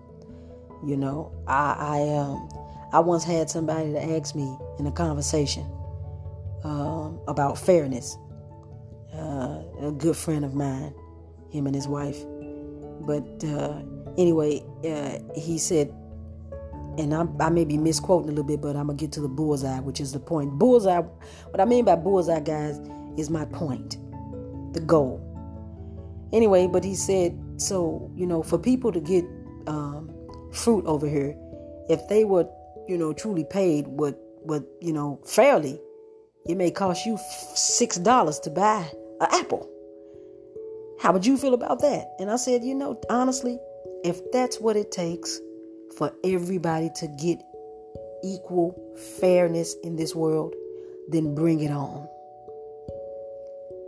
You 0.87 0.97
know, 0.97 1.33
I, 1.49 1.75
I, 1.79 2.17
um, 2.17 2.49
I 2.93 3.01
once 3.01 3.25
had 3.25 3.51
somebody 3.51 3.93
to 3.93 4.03
ask 4.17 4.37
me 4.37 4.57
in 4.79 4.87
a 4.87 4.93
conversation 4.93 5.69
um, 6.63 7.19
about 7.27 7.59
fairness. 7.59 8.17
Uh, 9.13 9.63
a 9.81 9.93
good 9.97 10.17
friend 10.17 10.45
of 10.45 10.55
mine, 10.55 10.95
him 11.51 11.67
and 11.67 11.75
his 11.75 11.89
wife. 11.89 12.19
But 13.01 13.43
uh, 13.43 13.83
anyway, 14.17 14.63
uh, 14.85 15.19
he 15.35 15.59
said, 15.59 15.93
and 16.99 17.15
I, 17.15 17.27
I, 17.41 17.51
may 17.51 17.65
be 17.65 17.79
misquoting 17.79 18.29
a 18.29 18.33
little 18.33 18.45
bit, 18.45 18.61
but 18.61 18.77
I'm 18.77 18.87
gonna 18.87 18.95
get 18.95 19.13
to 19.13 19.21
the 19.21 19.29
bullseye, 19.29 19.81
which 19.81 20.01
is 20.01 20.13
the 20.13 20.19
point. 20.19 20.53
Bullseye. 20.59 21.01
What 21.01 21.61
I 21.61 21.65
mean 21.65 21.85
by 21.85 21.97
bullseye, 21.97 22.41
guys, 22.41 22.81
is 23.17 23.31
my 23.31 23.45
point, 23.47 23.99
the 24.75 24.81
goal. 24.81 25.25
Anyway, 26.33 26.67
but 26.67 26.85
he 26.85 26.95
said, 26.95 27.39
so 27.57 28.11
you 28.17 28.27
know, 28.27 28.43
for 28.43 28.59
people 28.59 28.93
to 28.93 29.01
get 29.01 29.25
um, 29.67 30.11
fruit 30.53 30.85
over 30.87 31.09
here, 31.09 31.37
if 31.89 32.07
they 32.09 32.25
were, 32.25 32.49
you 32.89 32.99
know, 32.99 33.13
truly 33.13 33.45
paid 33.45 33.87
what, 33.87 34.19
what 34.43 34.65
you 34.81 34.93
know, 34.93 35.21
fairly, 35.25 35.81
it 36.47 36.57
may 36.57 36.71
cost 36.71 37.07
you 37.07 37.19
six 37.55 37.97
dollars 37.97 38.39
to 38.41 38.51
buy 38.51 38.91
an 39.21 39.29
apple. 39.33 39.69
How 41.01 41.13
would 41.13 41.25
you 41.25 41.37
feel 41.37 41.55
about 41.55 41.81
that? 41.81 42.09
And 42.19 42.31
I 42.31 42.37
said, 42.37 42.65
you 42.65 42.75
know, 42.75 43.01
honestly, 43.09 43.59
if 44.05 44.31
that's 44.33 44.61
what 44.61 44.77
it 44.77 44.91
takes 44.91 45.41
for 45.97 46.13
everybody 46.25 46.91
to 46.97 47.09
get 47.21 47.43
equal 48.23 48.75
fairness 49.21 49.75
in 49.83 49.97
this 49.97 50.15
world, 50.15 50.55
then 51.09 51.35
bring 51.35 51.61
it 51.61 51.71
on. 51.71 52.09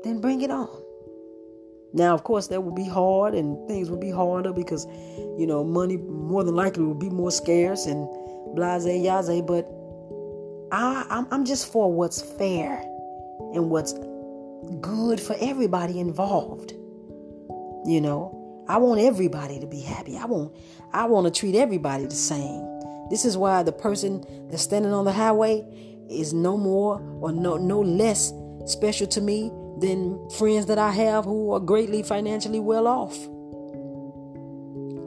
Then 0.05 0.21
bring 0.21 0.41
it 0.43 0.51
on. 0.51 0.69
Now, 1.93 2.15
of 2.15 2.23
course, 2.25 2.47
that 2.49 2.63
would 2.63 2.75
be 2.75 2.89
hard 2.89 3.35
and 3.35 3.67
things 3.67 3.91
would 3.91 4.01
be 4.01 4.11
harder 4.11 4.53
because, 4.53 4.87
you 5.39 5.47
know, 5.47 5.65
money 5.65 5.97
more 5.97 6.45
than 6.45 6.55
likely 6.55 6.85
will 6.85 6.95
be 6.95 7.11
more 7.11 7.31
scarce 7.31 7.87
and 7.87 8.09
blase 8.55 8.87
yaze. 8.87 9.43
But 9.43 9.69
I, 10.73 11.05
I'm, 11.11 11.27
I'm 11.31 11.45
just 11.45 11.71
for 11.71 11.93
what's 11.93 12.23
fair 12.23 12.79
and 13.55 13.71
what's 13.71 13.93
good 14.81 15.21
for 15.21 15.37
everybody 15.41 15.99
involved. 15.99 16.73
You 17.87 18.01
know, 18.01 18.40
I 18.71 18.77
want 18.77 19.01
everybody 19.01 19.59
to 19.59 19.67
be 19.67 19.81
happy. 19.81 20.17
I 20.17 20.27
want 20.27 20.55
I 20.93 21.07
want 21.07 21.27
to 21.27 21.33
treat 21.37 21.57
everybody 21.57 22.07
the 22.07 22.15
same. 22.15 22.63
This 23.11 23.25
is 23.25 23.37
why 23.37 23.65
the 23.65 23.73
person 23.73 24.25
that's 24.49 24.63
standing 24.63 24.93
on 24.93 25.05
the 25.05 25.11
highway 25.11 25.65
is 26.09 26.33
no 26.33 26.57
more 26.57 27.03
or 27.21 27.33
no 27.33 27.57
no 27.57 27.81
less 27.81 28.33
special 28.67 29.09
to 29.09 29.21
me 29.21 29.51
than 29.79 30.31
friends 30.31 30.67
that 30.67 30.79
I 30.79 30.93
have 30.93 31.25
who 31.25 31.53
are 31.53 31.59
greatly 31.59 32.05
financially 32.05 32.61
well 32.61 32.87
off. 32.87 33.19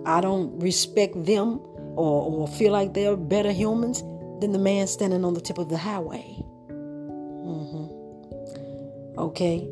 I 0.06 0.20
don't 0.20 0.60
respect 0.60 1.24
them 1.24 1.62
or, 1.96 2.42
or 2.42 2.50
feel 2.50 2.74
like 2.74 2.94
they're 2.94 3.16
better 3.16 3.54
humans 3.54 4.02
than 4.42 4.52
the 4.52 4.60
man 4.60 4.88
standing 4.88 5.24
on 5.24 5.36
the 5.36 5.42
tip 5.42 5.58
of 5.58 5.70
the 5.70 5.78
highway. 5.78 6.36
Mm-hmm. 6.70 7.86
Okay. 9.20 9.70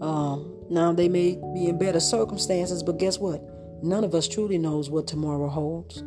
Um, 0.00 0.53
now 0.70 0.92
they 0.92 1.08
may 1.08 1.38
be 1.54 1.68
in 1.68 1.78
better 1.78 2.00
circumstances, 2.00 2.82
but 2.82 2.98
guess 2.98 3.18
what? 3.18 3.42
None 3.82 4.04
of 4.04 4.14
us 4.14 4.28
truly 4.28 4.58
knows 4.58 4.88
what 4.88 5.06
tomorrow 5.06 5.48
holds. 5.48 6.02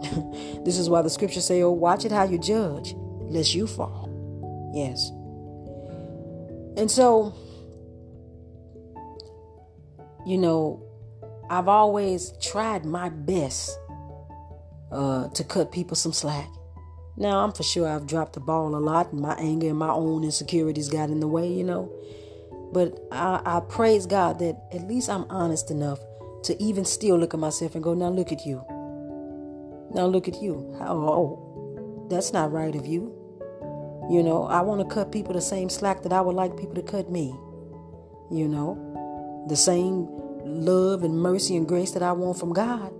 this 0.64 0.78
is 0.78 0.88
why 0.88 1.02
the 1.02 1.10
scriptures 1.10 1.44
say, 1.44 1.62
"Oh, 1.62 1.70
watch 1.70 2.04
it 2.04 2.12
how 2.12 2.24
you 2.24 2.38
judge, 2.38 2.94
lest 3.20 3.54
you 3.54 3.66
fall." 3.66 4.08
Yes. 4.74 5.10
And 6.76 6.90
so, 6.90 7.34
you 10.26 10.38
know, 10.38 10.82
I've 11.50 11.68
always 11.68 12.32
tried 12.40 12.84
my 12.84 13.08
best 13.08 13.76
uh, 14.92 15.28
to 15.28 15.44
cut 15.44 15.72
people 15.72 15.96
some 15.96 16.12
slack. 16.12 16.48
Now, 17.16 17.40
I'm 17.40 17.52
for 17.52 17.64
sure 17.64 17.88
I've 17.88 18.06
dropped 18.06 18.34
the 18.34 18.40
ball 18.40 18.76
a 18.76 18.78
lot, 18.78 19.12
and 19.12 19.20
my 19.20 19.34
anger 19.34 19.68
and 19.68 19.78
my 19.78 19.90
own 19.90 20.22
insecurities 20.22 20.88
got 20.88 21.10
in 21.10 21.18
the 21.18 21.26
way, 21.26 21.52
you 21.52 21.64
know. 21.64 21.90
But 22.72 22.98
I, 23.10 23.40
I 23.44 23.60
praise 23.60 24.06
God 24.06 24.38
that 24.40 24.56
at 24.72 24.86
least 24.86 25.08
I'm 25.08 25.24
honest 25.30 25.70
enough 25.70 26.00
to 26.44 26.62
even 26.62 26.84
still 26.84 27.16
look 27.18 27.34
at 27.34 27.40
myself 27.40 27.74
and 27.74 27.82
go, 27.82 27.94
now 27.94 28.08
look 28.08 28.32
at 28.32 28.44
you. 28.46 28.64
Now 29.94 30.06
look 30.06 30.28
at 30.28 30.42
you. 30.42 30.76
Oh, 30.80 32.06
that's 32.10 32.32
not 32.32 32.52
right 32.52 32.74
of 32.74 32.86
you. 32.86 33.14
You 34.10 34.22
know, 34.22 34.44
I 34.44 34.60
want 34.62 34.80
to 34.80 34.94
cut 34.94 35.12
people 35.12 35.34
the 35.34 35.40
same 35.40 35.68
slack 35.68 36.02
that 36.02 36.12
I 36.12 36.20
would 36.20 36.34
like 36.34 36.56
people 36.56 36.74
to 36.74 36.82
cut 36.82 37.10
me. 37.10 37.34
You 38.30 38.48
know, 38.48 39.44
the 39.48 39.56
same 39.56 40.06
love 40.44 41.02
and 41.02 41.18
mercy 41.18 41.56
and 41.56 41.66
grace 41.66 41.92
that 41.92 42.02
I 42.02 42.12
want 42.12 42.38
from 42.38 42.52
God. 42.52 42.92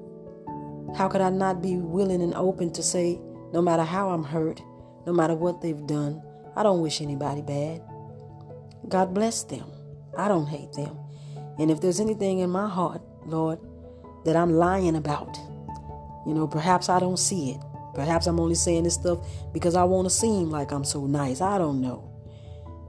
How 0.97 1.09
could 1.09 1.21
I 1.21 1.31
not 1.31 1.63
be 1.63 1.77
willing 1.77 2.23
and 2.23 2.35
open 2.35 2.73
to 2.73 2.83
say, 2.83 3.21
no 3.53 3.63
matter 3.63 3.85
how 3.85 4.11
I'm 4.11 4.25
hurt, 4.25 4.61
no 5.07 5.13
matter 5.13 5.35
what 5.35 5.61
they've 5.61 5.87
done, 5.87 6.23
I 6.57 6.63
don't 6.63 6.81
wish 6.81 7.01
anybody 7.01 7.43
bad. 7.43 7.83
God 8.89 9.13
bless 9.13 9.43
them. 9.43 9.65
I 10.17 10.29
don't 10.29 10.47
hate 10.47 10.73
them. 10.73 10.97
And 11.59 11.71
if 11.71 11.81
there's 11.81 12.01
anything 12.01 12.39
in 12.39 12.51
my 12.51 12.69
heart, 12.69 13.03
Lord, 13.27 13.59
that 14.25 14.37
I'm 14.37 14.53
lying 14.53 14.97
about, 14.97 15.37
you 16.27 16.35
know, 16.35 16.47
perhaps 16.47 16.89
I 16.89 16.99
don't 16.99 17.19
see 17.19 17.51
it. 17.51 17.61
Perhaps 17.95 18.27
I'm 18.27 18.39
only 18.39 18.55
saying 18.55 18.85
this 18.85 18.95
stuff 18.95 19.19
because 19.53 19.75
I 19.75 19.85
want 19.85 20.07
to 20.07 20.11
seem 20.11 20.51
like 20.51 20.71
I'm 20.71 20.85
so 20.85 21.07
nice. 21.07 21.41
I 21.41 21.59
don't 21.59 21.81
know. 21.81 22.05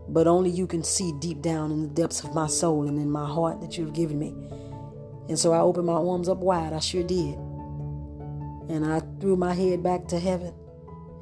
But 0.07 0.27
only 0.27 0.49
you 0.49 0.67
can 0.67 0.83
see 0.83 1.13
deep 1.19 1.41
down 1.41 1.71
in 1.71 1.81
the 1.81 1.87
depths 1.87 2.23
of 2.23 2.33
my 2.33 2.47
soul 2.47 2.87
and 2.87 2.97
in 2.97 3.09
my 3.09 3.27
heart 3.27 3.61
that 3.61 3.77
you've 3.77 3.93
given 3.93 4.19
me. 4.19 4.35
And 5.27 5.37
so 5.37 5.53
I 5.53 5.59
opened 5.59 5.87
my 5.87 5.93
arms 5.93 6.29
up 6.29 6.37
wide. 6.37 6.73
I 6.73 6.79
sure 6.79 7.03
did. 7.03 7.35
And 8.69 8.85
I 8.85 9.01
threw 9.19 9.35
my 9.35 9.53
head 9.53 9.83
back 9.83 10.07
to 10.07 10.19
heaven. 10.19 10.53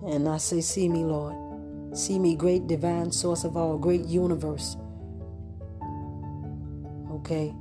And 0.05 0.27
I 0.27 0.37
say, 0.37 0.61
See 0.61 0.87
me, 0.87 1.03
Lord. 1.03 1.46
See 1.97 2.19
me, 2.19 2.36
great 2.36 2.67
divine 2.67 3.12
source 3.12 3.43
of 3.43 3.57
all, 3.57 3.79
great 3.79 4.05
universe. 4.05 4.77
Okay? 7.12 7.51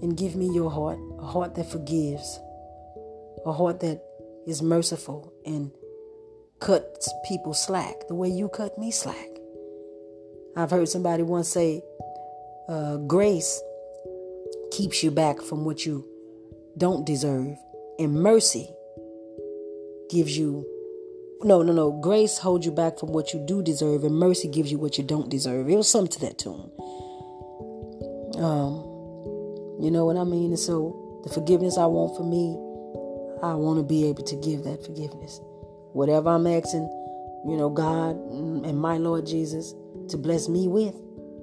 And 0.00 0.16
give 0.16 0.36
me 0.36 0.46
your 0.54 0.70
heart, 0.70 1.00
a 1.18 1.26
heart 1.26 1.56
that 1.56 1.68
forgives, 1.68 2.38
a 3.44 3.52
heart 3.52 3.80
that 3.80 4.00
is 4.46 4.62
merciful 4.62 5.32
and 5.44 5.72
cuts 6.60 7.12
people 7.26 7.52
slack 7.52 8.06
the 8.06 8.14
way 8.14 8.28
you 8.28 8.48
cut 8.48 8.78
me 8.78 8.92
slack. 8.92 9.28
I've 10.56 10.70
heard 10.70 10.88
somebody 10.88 11.24
once 11.24 11.48
say, 11.48 11.82
uh, 12.68 12.98
grace 12.98 13.60
keeps 14.70 15.02
you 15.02 15.10
back 15.10 15.42
from 15.42 15.64
what 15.64 15.84
you 15.84 16.06
don't 16.78 17.04
deserve, 17.04 17.56
and 17.98 18.14
mercy 18.14 18.70
gives 20.10 20.38
you 20.38 20.64
no, 21.42 21.62
no, 21.62 21.72
no. 21.72 21.92
Grace 22.00 22.38
holds 22.38 22.64
you 22.64 22.72
back 22.72 22.98
from 22.98 23.12
what 23.12 23.32
you 23.32 23.44
do 23.46 23.62
deserve, 23.62 24.04
and 24.04 24.14
mercy 24.14 24.48
gives 24.48 24.70
you 24.70 24.78
what 24.78 24.98
you 24.98 25.04
don't 25.04 25.28
deserve. 25.28 25.68
It 25.68 25.76
was 25.76 25.90
something 25.90 26.12
to 26.12 26.20
that 26.20 26.38
tune. 26.38 26.70
Um, 28.36 28.84
you 29.80 29.90
know 29.90 30.04
what 30.04 30.16
I 30.16 30.24
mean? 30.24 30.50
And 30.50 30.58
so 30.58 31.20
the 31.24 31.30
forgiveness 31.30 31.78
I 31.78 31.86
want 31.86 32.16
for 32.16 32.24
me 32.24 32.56
I 33.44 33.52
want 33.52 33.78
to 33.78 33.82
be 33.82 34.08
able 34.08 34.24
to 34.24 34.36
give 34.36 34.64
that 34.64 34.82
forgiveness. 34.82 35.38
Whatever 35.92 36.30
I'm 36.30 36.46
asking, 36.46 36.88
you 37.46 37.58
know, 37.58 37.68
God 37.68 38.16
and 38.30 38.78
my 38.78 38.96
Lord 38.96 39.26
Jesus 39.26 39.74
to 40.08 40.16
bless 40.16 40.48
me 40.48 40.66
with, 40.66 40.94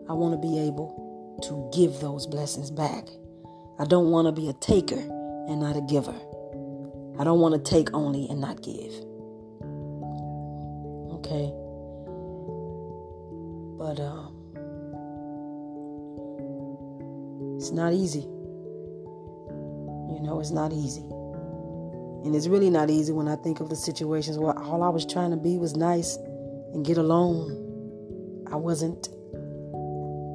I 0.10 0.14
want 0.14 0.34
to 0.34 0.42
be 0.42 0.58
able 0.58 1.40
to 1.44 1.70
give 1.78 2.00
those 2.00 2.26
blessings 2.26 2.72
back. 2.72 3.08
I 3.78 3.86
don't 3.86 4.10
want 4.10 4.26
to 4.28 4.32
be 4.32 4.50
a 4.50 4.54
taker 4.54 4.98
and 4.98 5.60
not 5.60 5.78
a 5.78 5.82
giver. 5.82 6.16
I 7.20 7.24
don't 7.24 7.40
want 7.40 7.54
to 7.54 7.72
take 7.72 7.94
only 7.94 8.28
and 8.30 8.42
not 8.42 8.64
give. 8.64 8.94
Okay? 11.32 11.54
But 13.78 14.00
um 14.02 14.36
it's 17.58 17.72
not 17.72 17.94
easy. 17.94 18.28
You 20.12 20.20
know, 20.24 20.40
it's 20.42 20.52
not 20.52 20.74
easy. 20.74 21.06
And 22.26 22.36
it's 22.36 22.48
really 22.48 22.70
not 22.70 22.90
easy 22.90 23.14
when 23.14 23.28
I 23.28 23.36
think 23.38 23.62
of 23.62 23.70
the 23.70 23.76
situations 23.76 24.38
where 24.38 24.58
all 24.58 24.84
I 24.84 24.90
was 24.90 25.06
trying 25.06 25.32
to 25.32 25.38
be 25.38 25.58
was 25.58 25.76
nice 25.76 26.18
and 26.74 26.86
get 26.86 26.98
along. 26.98 27.52
I 28.52 28.56
wasn't. 28.56 29.08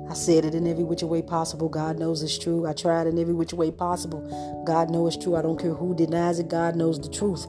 I 0.09 0.15
said 0.15 0.45
it 0.45 0.55
in 0.55 0.67
every 0.67 0.85
which 0.85 1.03
way 1.03 1.21
possible. 1.21 1.69
God 1.69 1.99
knows 1.99 2.23
it's 2.23 2.39
true. 2.39 2.67
I 2.67 2.73
tried 2.73 3.07
in 3.07 3.19
every 3.19 3.35
which 3.35 3.53
way 3.53 3.71
possible. 3.71 4.23
God 4.65 4.91
knows 4.91 5.17
it's 5.17 5.25
true. 5.25 5.37
I 5.37 5.43
don't 5.43 5.61
care 5.61 5.75
who 5.75 5.95
denies 5.95 6.39
it. 6.39 6.49
God 6.49 6.75
knows 6.75 6.99
the 7.01 7.11
truth. 7.11 7.45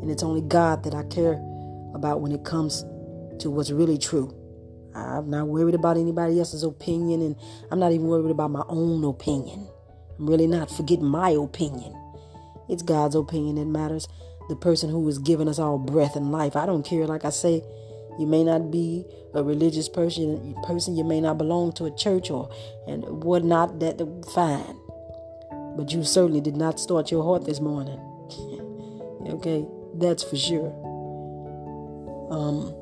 And 0.00 0.10
it's 0.10 0.22
only 0.22 0.40
God 0.42 0.84
that 0.84 0.94
I 0.94 1.02
care 1.04 1.42
about 1.96 2.20
when 2.20 2.30
it 2.30 2.44
comes 2.44 2.84
to 3.40 3.50
what's 3.50 3.70
really 3.70 3.98
true. 3.98 4.32
I'm 4.94 5.28
not 5.28 5.48
worried 5.48 5.74
about 5.74 5.98
anybody 5.98 6.38
else's 6.38 6.62
opinion, 6.62 7.20
and 7.20 7.36
I'm 7.70 7.78
not 7.78 7.92
even 7.92 8.06
worried 8.06 8.30
about 8.30 8.50
my 8.50 8.64
own 8.68 9.04
opinion. 9.04 9.68
I'm 10.18 10.26
really 10.26 10.46
not. 10.46 10.70
Forget 10.70 11.00
my 11.00 11.30
opinion. 11.30 11.94
It's 12.68 12.82
God's 12.82 13.14
opinion 13.14 13.56
that 13.56 13.66
matters. 13.66 14.08
The 14.48 14.56
person 14.56 14.90
who 14.90 15.06
is 15.08 15.18
giving 15.18 15.48
us 15.48 15.58
all 15.58 15.78
breath 15.78 16.16
and 16.16 16.32
life. 16.32 16.56
I 16.56 16.66
don't 16.66 16.84
care. 16.84 17.06
Like 17.06 17.24
I 17.24 17.30
say, 17.30 17.62
you 18.18 18.26
may 18.26 18.44
not 18.44 18.70
be 18.70 19.04
a 19.34 19.42
religious 19.42 19.88
person. 19.88 20.54
Person, 20.64 20.96
you 20.96 21.04
may 21.04 21.20
not 21.20 21.36
belong 21.36 21.72
to 21.72 21.84
a 21.84 21.94
church 21.94 22.30
or 22.30 22.48
and 22.86 23.04
whatnot. 23.22 23.80
That 23.80 23.98
fine, 24.34 24.78
but 25.76 25.92
you 25.92 26.04
certainly 26.04 26.40
did 26.40 26.56
not 26.56 26.80
start 26.80 27.10
your 27.10 27.22
heart 27.22 27.44
this 27.44 27.60
morning. 27.60 27.98
okay, 29.28 29.66
that's 29.94 30.22
for 30.22 30.36
sure. 30.36 30.85
Um, 32.30 32.74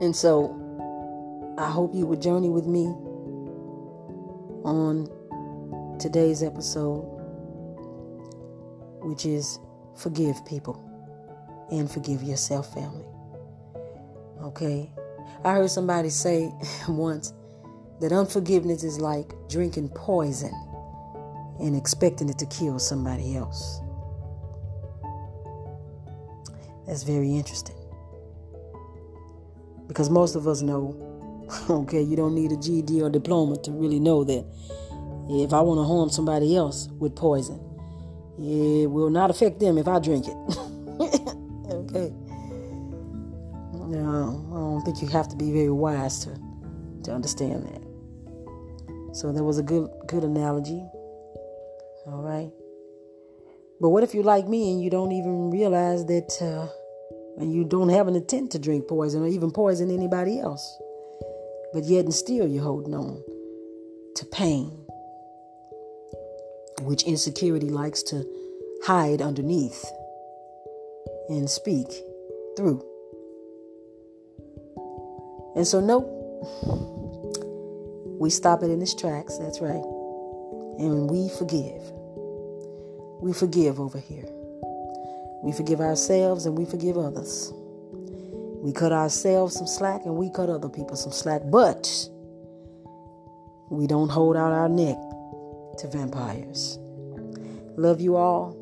and 0.00 0.14
so 0.14 0.54
I 1.58 1.70
hope 1.70 1.94
you 1.94 2.06
would 2.06 2.22
journey 2.22 2.48
with 2.48 2.66
me 2.66 2.86
on 4.64 5.08
today's 5.98 6.42
episode 6.42 7.18
which 9.02 9.24
is 9.24 9.58
forgive 9.96 10.44
people 10.44 10.84
and 11.70 11.90
forgive 11.90 12.22
yourself, 12.22 12.72
family. 12.74 13.04
Okay? 14.42 14.90
I 15.44 15.52
heard 15.54 15.70
somebody 15.70 16.10
say 16.10 16.52
once 16.88 17.32
that 18.00 18.12
unforgiveness 18.12 18.84
is 18.84 19.00
like 19.00 19.32
drinking 19.48 19.90
poison 19.90 20.52
and 21.60 21.74
expecting 21.76 22.28
it 22.28 22.38
to 22.38 22.46
kill 22.46 22.78
somebody 22.78 23.36
else. 23.36 23.80
That's 26.88 27.02
very 27.02 27.36
interesting. 27.36 27.76
Because 29.86 30.08
most 30.08 30.36
of 30.36 30.48
us 30.48 30.62
know, 30.62 30.96
okay, 31.70 32.00
you 32.00 32.16
don't 32.16 32.34
need 32.34 32.50
a 32.50 32.56
GED 32.56 33.02
or 33.02 33.10
diploma 33.10 33.58
to 33.58 33.72
really 33.72 34.00
know 34.00 34.24
that 34.24 34.44
if 35.28 35.52
I 35.52 35.60
want 35.60 35.78
to 35.78 35.84
harm 35.84 36.08
somebody 36.08 36.56
else 36.56 36.88
with 36.98 37.14
poison, 37.14 37.60
it 38.38 38.90
will 38.90 39.10
not 39.10 39.30
affect 39.30 39.60
them 39.60 39.76
if 39.76 39.86
I 39.86 39.98
drink 39.98 40.26
it. 40.28 40.32
okay. 41.70 42.12
No, 43.90 44.46
I 44.50 44.56
don't 44.56 44.82
think 44.84 45.02
you 45.02 45.08
have 45.08 45.28
to 45.28 45.36
be 45.36 45.52
very 45.52 45.70
wise 45.70 46.24
to 46.24 46.30
to 47.04 47.12
understand 47.12 47.64
that. 47.64 49.14
So 49.14 49.32
that 49.32 49.44
was 49.44 49.58
a 49.58 49.62
good 49.62 49.90
good 50.06 50.24
analogy. 50.24 50.82
All 52.06 52.22
right. 52.22 52.50
But 53.80 53.90
what 53.90 54.02
if 54.02 54.14
you're 54.14 54.24
like 54.24 54.48
me 54.48 54.72
and 54.72 54.82
you 54.82 54.90
don't 54.90 55.12
even 55.12 55.50
realize 55.50 56.06
that 56.06 56.32
uh, 56.40 56.68
and 57.38 57.54
you 57.54 57.64
don't 57.64 57.88
have 57.88 58.08
an 58.08 58.16
intent 58.16 58.52
to 58.52 58.58
drink 58.58 58.88
poison 58.88 59.22
or 59.22 59.28
even 59.28 59.50
poison 59.50 59.90
anybody 59.90 60.40
else, 60.40 60.78
but 61.72 61.84
yet 61.84 62.04
and 62.04 62.14
still 62.14 62.46
you're 62.46 62.62
holding 62.62 62.94
on 62.94 63.22
to 64.16 64.26
pain 64.26 64.84
which 66.82 67.02
insecurity 67.04 67.70
likes 67.70 68.02
to 68.02 68.24
hide 68.84 69.20
underneath 69.20 69.84
and 71.28 71.48
speak 71.48 71.88
through. 72.56 72.84
And 75.56 75.66
so, 75.66 75.80
no, 75.80 76.00
we 78.20 78.30
stop 78.30 78.62
it 78.62 78.70
in 78.70 78.80
its 78.80 78.94
tracks. 78.94 79.38
That's 79.38 79.60
right. 79.60 79.84
And 80.78 81.10
we 81.10 81.28
forgive. 81.30 81.82
We 83.20 83.32
forgive 83.32 83.80
over 83.80 83.98
here. 83.98 84.37
We 85.48 85.54
forgive 85.54 85.80
ourselves 85.80 86.44
and 86.44 86.58
we 86.58 86.66
forgive 86.66 86.98
others. 86.98 87.54
We 88.60 88.70
cut 88.70 88.92
ourselves 88.92 89.56
some 89.56 89.66
slack 89.66 90.04
and 90.04 90.14
we 90.14 90.28
cut 90.28 90.50
other 90.50 90.68
people 90.68 90.94
some 90.94 91.10
slack, 91.10 91.40
but 91.50 91.88
we 93.70 93.86
don't 93.86 94.10
hold 94.10 94.36
out 94.36 94.52
our 94.52 94.68
neck 94.68 94.98
to 95.78 95.88
vampires. 95.90 96.76
Love 97.78 97.98
you 97.98 98.16
all, 98.16 98.52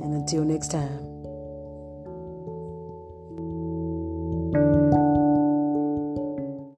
and 0.00 0.14
until 0.14 0.44
next 0.44 0.70
time. 0.70 1.15